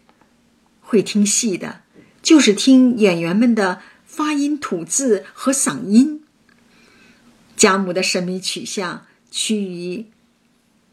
[0.81, 1.81] 会听戏的，
[2.21, 3.81] 就是听演员们的。
[4.19, 6.25] 发音吐字和嗓音。
[7.55, 10.07] 贾母的审美取向趋于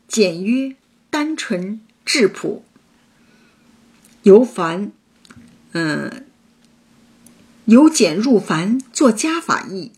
[0.06, 0.76] 简约、
[1.10, 2.64] 单纯、质朴，
[4.22, 4.92] 由繁，
[5.72, 6.24] 嗯，
[7.64, 9.90] 由简入繁，做加法易；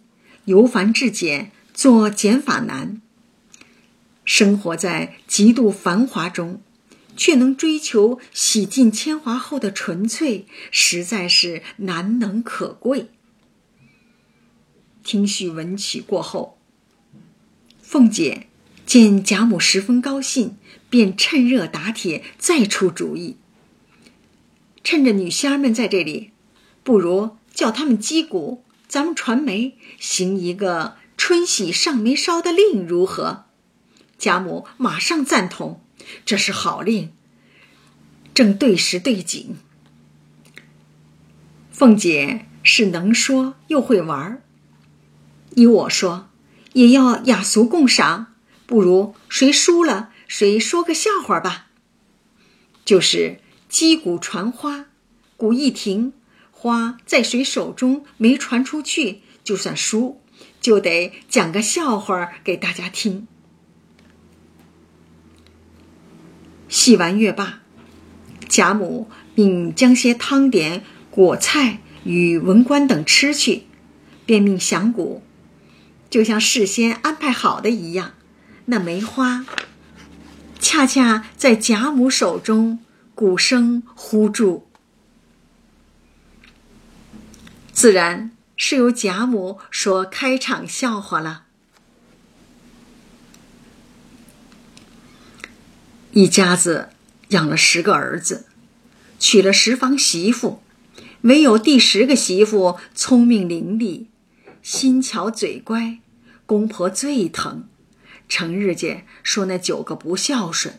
[0.46, 3.02] 由繁至简，做减法难。
[4.24, 6.62] 生活在极度繁华中，
[7.14, 13.10] 却能追求洗尽铅华后的纯粹，实在是难能可贵。
[15.08, 16.58] 听叙文曲过后，
[17.80, 18.46] 凤姐
[18.84, 20.58] 见贾母十分高兴，
[20.90, 23.38] 便趁热打铁，再出主意。
[24.84, 26.32] 趁着女仙儿们在这里，
[26.84, 33.46] 不如叫他们击鼓，咱们传媒行一个春喜上眉梢的令，如何？
[34.18, 35.82] 贾母马上赞同，
[36.26, 37.14] 这是好令，
[38.34, 39.56] 正对时对景。
[41.72, 44.42] 凤姐是能说又会玩儿。
[45.58, 46.28] 依我说，
[46.72, 48.34] 也要雅俗共赏，
[48.64, 51.66] 不如谁输了谁说个笑话吧。
[52.84, 54.86] 就是击鼓传花，
[55.36, 56.12] 鼓一停，
[56.52, 60.20] 花在谁手中没传出去，就算输，
[60.60, 63.26] 就得讲个笑话给大家听。
[66.68, 67.62] 戏完乐罢，
[68.48, 73.64] 贾母命将些汤点、果菜与文官等吃去，
[74.24, 75.22] 便命响鼓。
[76.10, 78.12] 就像事先安排好的一样，
[78.66, 79.44] 那梅花
[80.58, 82.78] 恰恰在贾母手中，
[83.14, 84.66] 鼓声呼住，
[87.72, 91.44] 自然是由贾母说开场笑话了。
[96.12, 96.88] 一家子
[97.28, 98.46] 养了十个儿子，
[99.20, 100.62] 娶了十房媳妇，
[101.20, 104.06] 唯有第十个媳妇聪明伶俐。
[104.70, 105.98] 心巧嘴乖，
[106.44, 107.66] 公婆最疼。
[108.28, 110.78] 成日间说那九个不孝顺，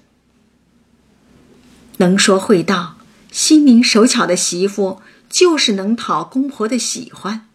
[1.98, 3.00] 能说会道、
[3.32, 7.50] 心灵手巧的媳妇，就是能讨公婆的喜欢。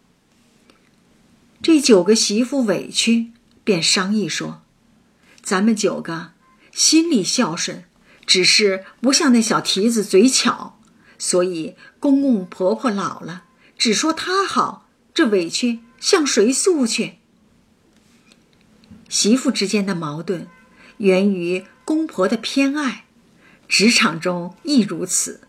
[1.62, 3.30] 这九个媳妇委屈，
[3.62, 4.62] 便商议说
[5.40, 6.32] ：“咱们九个
[6.72, 7.84] 心里孝顺，
[8.26, 10.80] 只是不像那小蹄子嘴巧，
[11.16, 13.44] 所以公公婆婆老了，
[13.78, 17.14] 只说他好，这委屈。”向谁诉去？
[19.08, 20.46] 媳妇之间的矛盾，
[20.98, 23.06] 源于公婆的偏爱，
[23.68, 25.48] 职场中亦如此。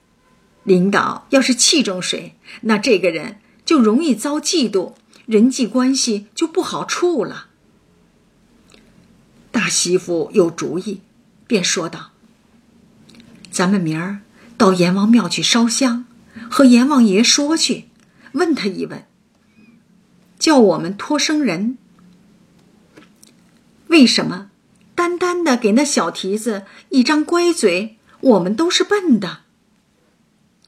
[0.63, 4.93] 领导要是器重谁，那这个人就容易遭嫉妒，
[5.25, 7.47] 人际关系就不好处了。
[9.51, 11.01] 大媳妇有主意，
[11.47, 12.11] 便说道
[13.51, 14.21] ：“咱们明儿
[14.57, 16.05] 到阎王庙去烧香，
[16.49, 17.89] 和阎王爷说去，
[18.31, 19.05] 问他一问。”
[20.45, 21.79] 叫我们托生人，
[23.87, 24.51] 为什么
[24.93, 27.97] 单单的给那小蹄子一张乖嘴？
[28.19, 29.39] 我们都是笨的。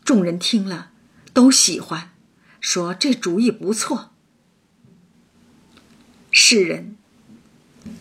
[0.04, 0.90] 众人听了
[1.32, 2.10] 都喜欢，
[2.60, 4.10] 说这主意不错。
[6.32, 6.98] 世人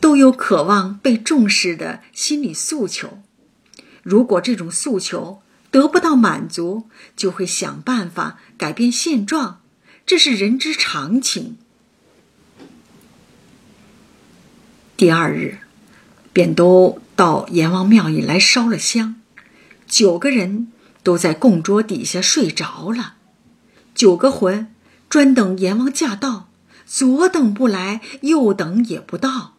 [0.00, 3.20] 都有渴望被重视的心理诉求，
[4.02, 9.60] 如果这种诉求得不到满足，就会想办法改变现状，
[10.06, 11.58] 这是人之常情。
[14.96, 15.58] 第二日，
[16.32, 19.20] 便都到阎王庙里来烧了香。
[19.86, 20.72] 九个人
[21.02, 23.16] 都在供桌底下睡着了。
[23.94, 24.74] 九个魂
[25.10, 26.48] 专等阎王驾到，
[26.86, 29.56] 左等不来，右等也不到。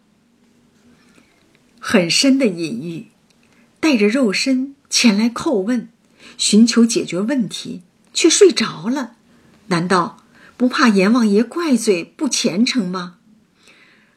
[1.79, 3.05] 很深的隐喻，
[3.79, 5.89] 带着肉身前来叩问，
[6.39, 9.13] 寻求解决问题，却睡着了。
[9.67, 10.23] 难道
[10.57, 13.17] 不怕阎王爷怪罪不虔诚吗？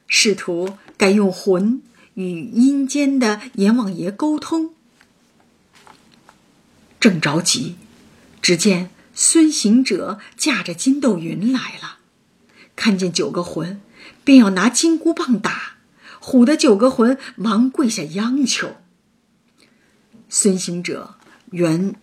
[0.06, 1.80] 试图该用魂
[2.12, 4.74] 与阴间的阎王爷沟通。
[7.00, 7.76] 正着急，
[8.42, 12.00] 只见孙行者驾着筋斗云来了，
[12.76, 13.80] 看见九个魂，
[14.24, 15.76] 便要拿金箍棒打。
[16.20, 18.76] 唬得九个魂忙跪下央求。
[20.28, 21.14] 孙行者
[21.52, 21.94] 原，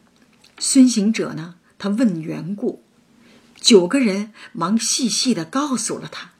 [0.58, 1.54] 孙行者呢？
[1.78, 2.82] 他问缘故，
[3.62, 6.32] 九个人忙细细的告诉了他。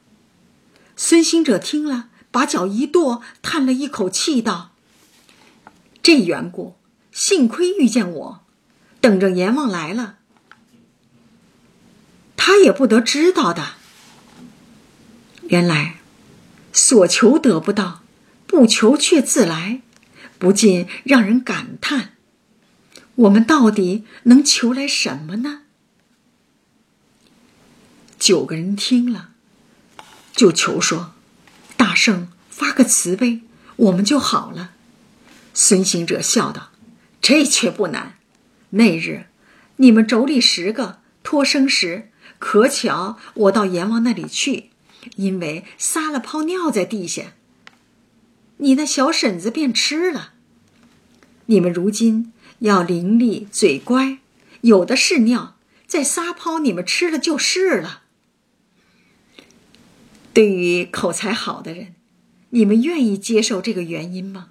[0.96, 2.08] 孙行者听了，
[2.38, 4.70] 把脚一跺，叹了一口气道
[6.04, 6.76] ：“这缘故，
[7.10, 8.44] 幸亏遇见我，
[9.00, 10.18] 等着阎王来了，
[12.36, 13.70] 他也不得知道的。
[15.48, 15.96] 原来。”
[16.72, 18.02] 所求得不到，
[18.46, 19.80] 不求却自来，
[20.38, 22.12] 不禁让人感叹：
[23.16, 25.62] 我们到底能求来什么呢？
[28.16, 29.30] 九个人听了，
[30.32, 31.14] 就求说
[31.78, 33.40] ：“大圣发个慈悲，
[33.76, 34.72] 我们就好了。”
[35.54, 36.72] 孙行者笑道
[37.22, 38.18] ：“这却不难。
[38.70, 39.28] 那日
[39.76, 44.68] 你们妯娌十个托生时，可巧我到阎王那里去。”
[45.16, 47.32] 因为撒了泡尿在地下，
[48.58, 50.32] 你那小婶子便吃了。
[51.46, 54.18] 你们如今要伶俐嘴乖，
[54.62, 55.56] 有的是尿，
[55.86, 58.02] 再撒泡，你们吃了就是了。
[60.32, 61.94] 对于口才好的人，
[62.50, 64.50] 你们愿意接受这个原因吗？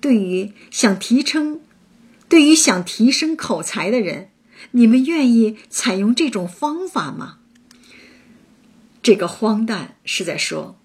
[0.00, 1.60] 对于想提升，
[2.28, 4.30] 对于想提升口才的人，
[4.72, 7.38] 你们愿意采用这种方法吗？
[9.02, 10.78] 这个荒诞是在说，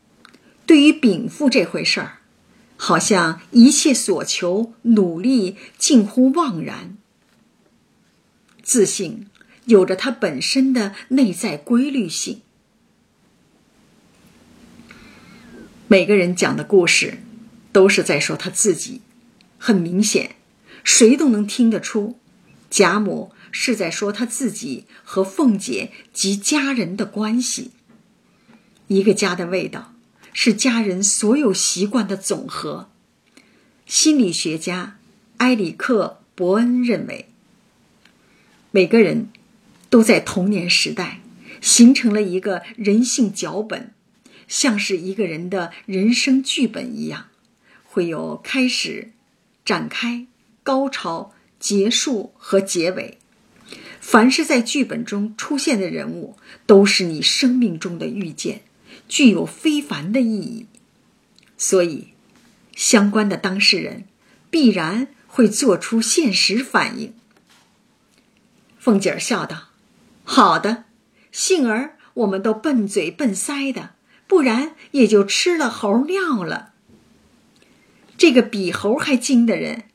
[0.65, 2.19] 对于禀赋这回事儿，
[2.75, 6.97] 好像一切所求努力近乎妄然。
[8.63, 9.27] 自信
[9.65, 12.41] 有着它本身的内在规律性。
[15.89, 17.19] 每个人讲的故事，
[17.71, 18.99] 都是在说他自己。
[19.57, 20.35] 很明显，
[20.83, 22.19] 谁都能听得出，
[22.69, 27.71] 贾母是在说他自己和凤姐及家人的关系。
[28.87, 29.93] 一个家的味道，
[30.33, 32.89] 是家人所有习惯的总和。
[33.85, 34.99] 心理学家
[35.37, 37.29] 埃里克·伯恩认为，
[38.71, 39.29] 每个人
[39.89, 41.21] 都在童年时代
[41.61, 43.93] 形成了一个人性脚本，
[44.47, 47.27] 像是一个人的人生剧本一样，
[47.83, 49.11] 会有开始、
[49.65, 50.25] 展开、
[50.63, 53.17] 高潮、结束和结尾。
[53.99, 58.61] 凡是在剧本中出现的人物，都是你生命中的遇见。
[59.09, 60.65] 具有非凡的意义，
[61.57, 62.09] 所以
[62.75, 64.05] 相关的当事人
[64.49, 67.13] 必然会做出现实反应。
[68.77, 69.69] 凤姐儿笑道
[70.23, 70.85] ：“好的，
[71.31, 73.91] 幸而我们都笨嘴笨腮的，
[74.27, 76.73] 不然也就吃了猴尿了。”
[78.17, 79.85] 这个比猴还精的人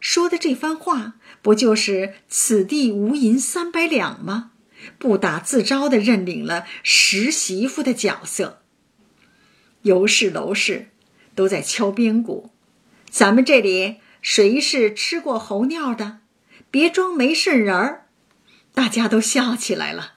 [0.00, 4.52] 说的这番话，不就是“此地无银三百两”吗？
[4.98, 8.60] 不打自招的认领了石媳妇的角色，
[9.82, 10.90] 尤氏、娄氏
[11.34, 12.50] 都在敲边鼓。
[13.08, 16.18] 咱们这里谁是吃过猴尿的？
[16.70, 18.06] 别装没事人儿！
[18.74, 20.14] 大家都笑起来了。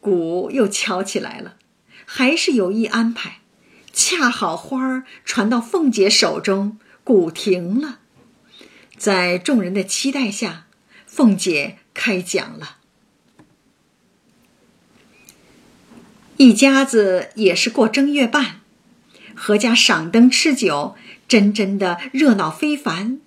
[0.00, 1.56] 鼓又敲起来了，
[2.14, 3.38] 还是有意安排。
[3.90, 8.00] 恰好花儿传到凤姐手中，鼓停了。
[8.98, 10.66] 在众人的期待下，
[11.06, 12.76] 凤姐开讲了。
[16.36, 18.60] 一家子也是过正月半，
[19.34, 20.94] 阖家赏灯吃酒，
[21.26, 23.22] 真真的热闹非凡。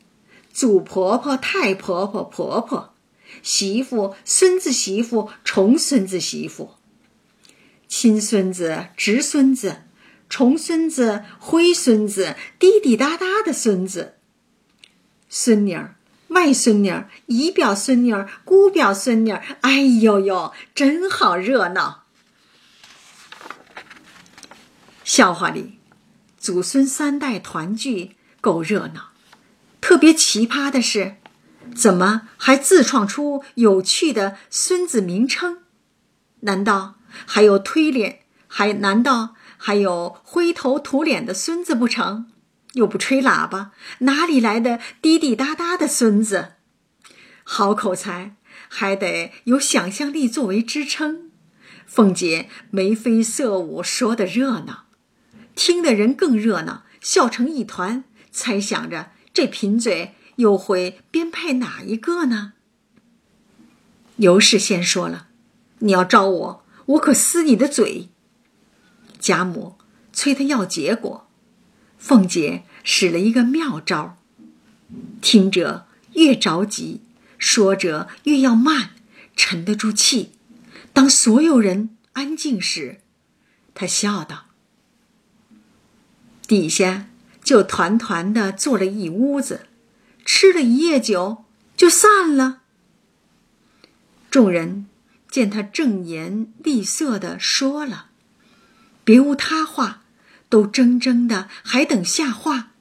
[0.53, 2.93] 祖婆婆、太婆婆、婆婆、
[3.41, 6.75] 媳妇、孙子媳妇、重孙子媳妇、
[7.87, 9.83] 亲孙子、侄孙子、
[10.29, 14.15] 重孙子、灰孙子、滴滴答答的孙子、
[15.29, 15.95] 孙女儿、
[16.29, 22.05] 外孙女儿、姨表孙女儿、姑表孙女儿，哎呦呦，真好热闹！
[25.03, 25.77] 笑话里，
[26.39, 29.11] 祖孙三代团聚够热闹。
[29.79, 31.17] 特别奇葩的是，
[31.75, 35.59] 怎么还自创出有趣的孙子名称？
[36.39, 36.95] 难道
[37.25, 38.19] 还有推脸？
[38.47, 42.27] 还难道还有灰头土脸的孙子不成？
[42.73, 46.53] 又不吹喇叭，哪里来的滴滴答答的孙子？
[47.43, 48.35] 好口才，
[48.67, 51.31] 还得有想象力作为支撑。
[51.85, 54.85] 凤姐眉飞色舞，说的热闹。
[55.55, 62.53] 听的人更热闹，笑成一团，猜想着这贫嘴又会编排哪一个呢？
[64.17, 65.27] 尤氏先说了
[65.79, 68.09] ：“你要招我，我可撕你的嘴。”
[69.19, 69.77] 贾母
[70.13, 71.27] 催他要结果，
[71.97, 74.17] 凤姐使了一个妙招，
[75.21, 77.01] 听着越着急，
[77.39, 78.91] 说着越要慢，
[79.35, 80.33] 沉得住气。
[80.93, 83.01] 当所有人安静时，
[83.73, 84.45] 她笑道
[86.47, 87.07] ：“底下
[87.43, 89.67] 就团团的坐了一屋子，
[90.23, 92.61] 吃了一夜酒，就散了。”
[94.31, 94.85] 众人
[95.35, 98.05] 见他正颜厉色的说了，
[99.03, 100.03] 别无他话，
[100.47, 102.71] 都怔怔的，还等下话。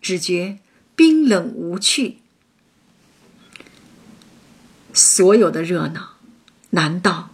[0.00, 0.60] 只觉
[0.94, 2.18] 冰冷无趣。
[4.94, 6.18] 所有的热闹，
[6.70, 7.30] 难道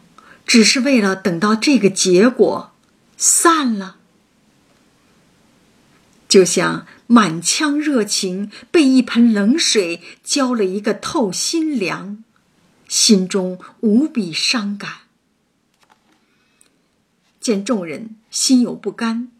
[0.47, 2.73] 只是为了等到这个结果
[3.19, 3.97] 散了？
[6.27, 12.24] 就像满腔热情被一盆冷水浇了一个透心凉。
[12.95, 14.99] 心中无比伤感，
[17.41, 19.33] 见众人心有不甘，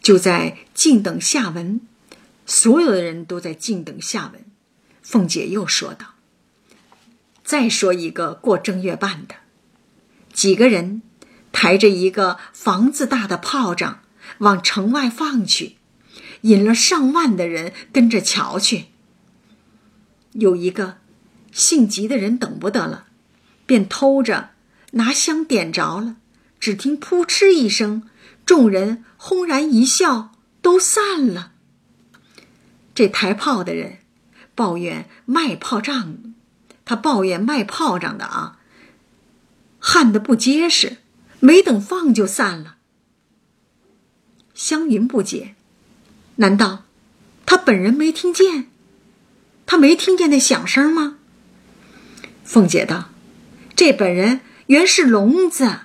[0.00, 1.82] 就在静等下文。
[2.46, 4.42] 所有的人都在静等下文。
[5.02, 6.14] 凤姐又说道
[7.44, 9.34] ：“再说一个过正月半的，
[10.32, 11.02] 几个人
[11.52, 14.00] 抬着一个房子大的炮仗
[14.38, 15.76] 往城外放去，
[16.40, 18.86] 引了上万的人跟着瞧去。
[20.32, 20.96] 有一个。”
[21.52, 23.06] 性急的人等不得了，
[23.66, 24.50] 便偷着
[24.92, 26.16] 拿香点着了。
[26.58, 28.08] 只听“扑哧”一声，
[28.46, 31.52] 众人轰然一笑，都散了。
[32.94, 33.98] 这抬炮的人
[34.54, 36.34] 抱怨卖炮仗，
[36.84, 38.58] 他抱怨卖炮仗的啊，
[39.78, 40.98] 焊的不结实，
[41.40, 42.76] 没等放就散了。
[44.54, 45.56] 湘云不解，
[46.36, 46.84] 难道
[47.44, 48.68] 他本人没听见？
[49.66, 51.18] 他没听见那响声吗？
[52.52, 53.08] 凤姐道
[53.74, 55.84] ：“这本人原是聋子。”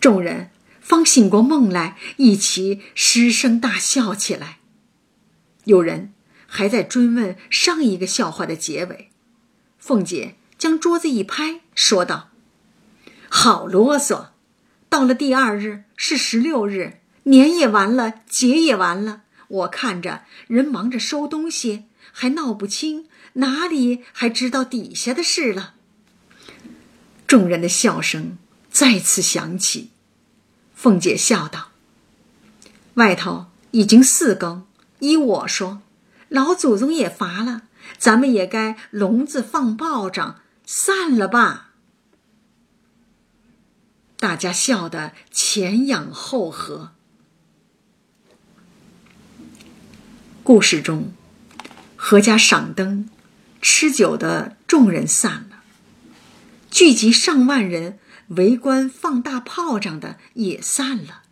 [0.00, 0.50] 众人
[0.80, 4.58] 方醒过梦来，一齐失声大笑起来。
[5.66, 6.12] 有人
[6.48, 9.10] 还在追问上一个笑话的结尾。
[9.78, 12.30] 凤姐将桌子一拍，说道
[13.30, 14.30] ：“好啰嗦！
[14.88, 19.22] 到了第二日是十六日，年也完了，节也完了。
[19.46, 25.74] 我看着人忙着收东西，还闹不清。”哪里还知道底下的事了？
[27.26, 28.38] 众人的笑声
[28.70, 29.90] 再次响起。
[30.74, 31.70] 凤姐笑道
[32.94, 34.66] ：“外头已经四更，
[34.98, 35.82] 依我说，
[36.28, 37.62] 老祖宗也乏了，
[37.98, 41.70] 咱们也该笼子放炮仗，散了吧。”
[44.18, 46.92] 大家笑得前仰后合。
[50.42, 51.12] 故事中，
[51.94, 53.08] 何家赏灯。
[53.60, 55.62] 吃酒的众人散了，
[56.70, 57.98] 聚集上万人
[58.28, 61.22] 围观放大炮仗的也散了。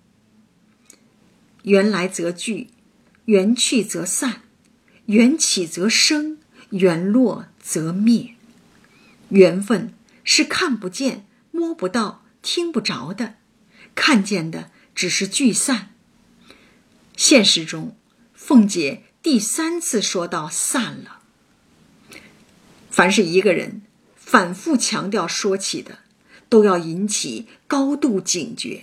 [1.63, 2.69] 缘来则聚，
[3.27, 4.43] 缘去则散，
[5.07, 6.39] 缘起则生，
[6.71, 8.35] 缘落则灭。
[9.31, 13.35] 缘分是看不见、摸不到、听不着的，
[13.95, 15.95] 看见的只是聚散。
[17.17, 17.97] 现实中，
[18.35, 21.18] 凤姐第三次说到散了。
[22.99, 23.83] 凡是一个人
[24.17, 26.01] 反复强调说起的，
[26.49, 28.83] 都要引起高度警觉，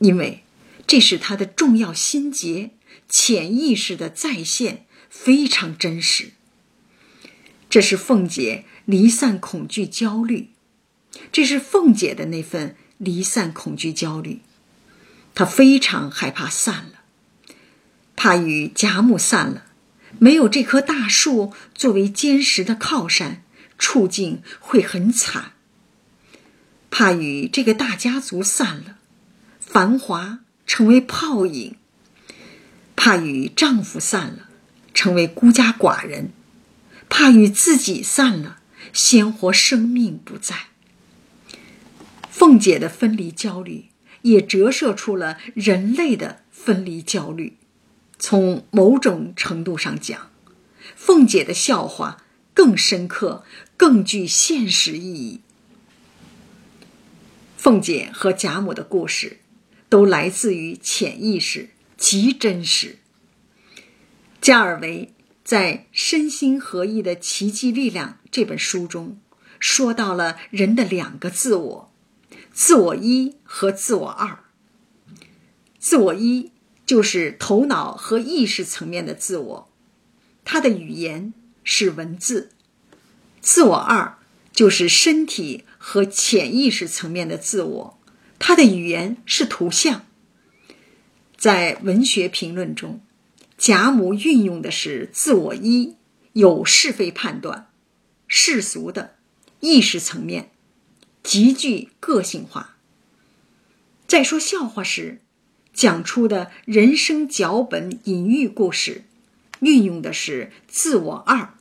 [0.00, 0.42] 因为
[0.84, 2.70] 这是他的重要心结、
[3.08, 6.32] 潜意识的再现，非常真实。
[7.68, 10.48] 这是凤姐离散恐惧焦虑，
[11.30, 14.40] 这是凤姐的那份离散恐惧焦虑，
[15.36, 17.54] 她非常害怕散了，
[18.16, 19.66] 怕与贾母散了。
[20.18, 23.42] 没有这棵大树作为坚实的靠山，
[23.78, 25.52] 处境会很惨。
[26.90, 28.98] 怕与这个大家族散了，
[29.60, 31.74] 繁华成为泡影；
[32.96, 34.48] 怕与丈夫散了，
[34.92, 36.30] 成为孤家寡人；
[37.08, 38.58] 怕与自己散了，
[38.92, 40.66] 鲜活生命不在。
[42.28, 43.86] 凤姐的分离焦虑，
[44.22, 47.56] 也折射出了人类的分离焦虑。
[48.20, 50.30] 从某种程度上讲，
[50.94, 53.44] 凤姐的笑话更深刻、
[53.78, 55.40] 更具现实意义。
[57.56, 59.38] 凤姐和贾母的故事，
[59.88, 62.98] 都来自于潜意识，极真实。
[64.42, 69.18] 加尔维在《身心合一的奇迹力量》这本书中，
[69.58, 71.92] 说到了人的两个自我：
[72.52, 74.40] 自我一和自我二。
[75.78, 76.52] 自我一。
[76.90, 79.70] 就是头脑和意识层面的自我，
[80.44, 81.32] 他的语言
[81.62, 82.48] 是文字；
[83.40, 84.18] 自我二
[84.52, 88.00] 就是身体和潜意识层面的自我，
[88.40, 90.04] 他的语言是图像。
[91.36, 93.00] 在文学评论中，
[93.56, 95.94] 贾母运用的是自我一，
[96.32, 97.70] 有是非判断，
[98.26, 99.14] 世俗的
[99.60, 100.50] 意识层面，
[101.22, 102.76] 极具个性化。
[104.08, 105.20] 在说笑话时，
[105.80, 109.04] 讲出的人生脚本隐喻故事，
[109.60, 111.54] 运用的是自我二，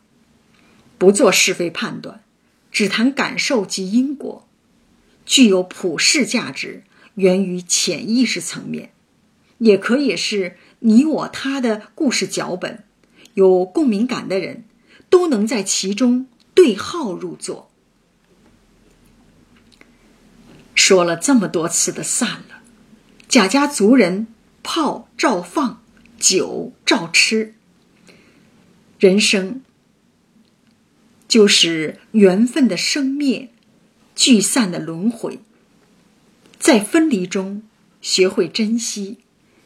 [0.97, 2.21] 不做是非判断，
[2.69, 4.45] 只谈感受及因果，
[5.25, 6.83] 具有普世价值，
[7.15, 8.91] 源于潜意识层面。
[9.59, 12.83] 也可以是你我他的故事脚本，
[13.35, 14.65] 有共鸣感的人，
[15.09, 17.71] 都能在其中对号入座。
[20.75, 22.48] 说了这么多次的散了，
[23.29, 24.25] 贾家族人
[24.63, 25.83] 炮照放，
[26.17, 27.53] 酒照吃。
[28.97, 29.61] 人生
[31.27, 33.49] 就是缘分的生灭，
[34.15, 35.37] 聚散的轮回，
[36.57, 37.61] 在分离中
[38.01, 39.19] 学会珍惜。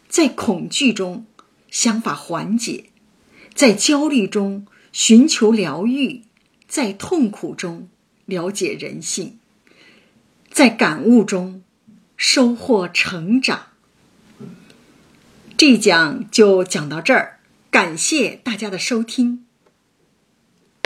[0.10, 1.26] 在恐惧中
[1.72, 2.90] 想法缓解，
[3.56, 6.24] 在焦虑中寻求疗愈，
[6.68, 7.88] 在痛苦中
[8.26, 9.40] 了解人性，
[10.52, 11.63] 在感悟中
[12.18, 13.68] 收获成长。
[15.56, 17.40] 这一讲就讲到这儿，
[17.70, 19.43] 感谢大家的收听。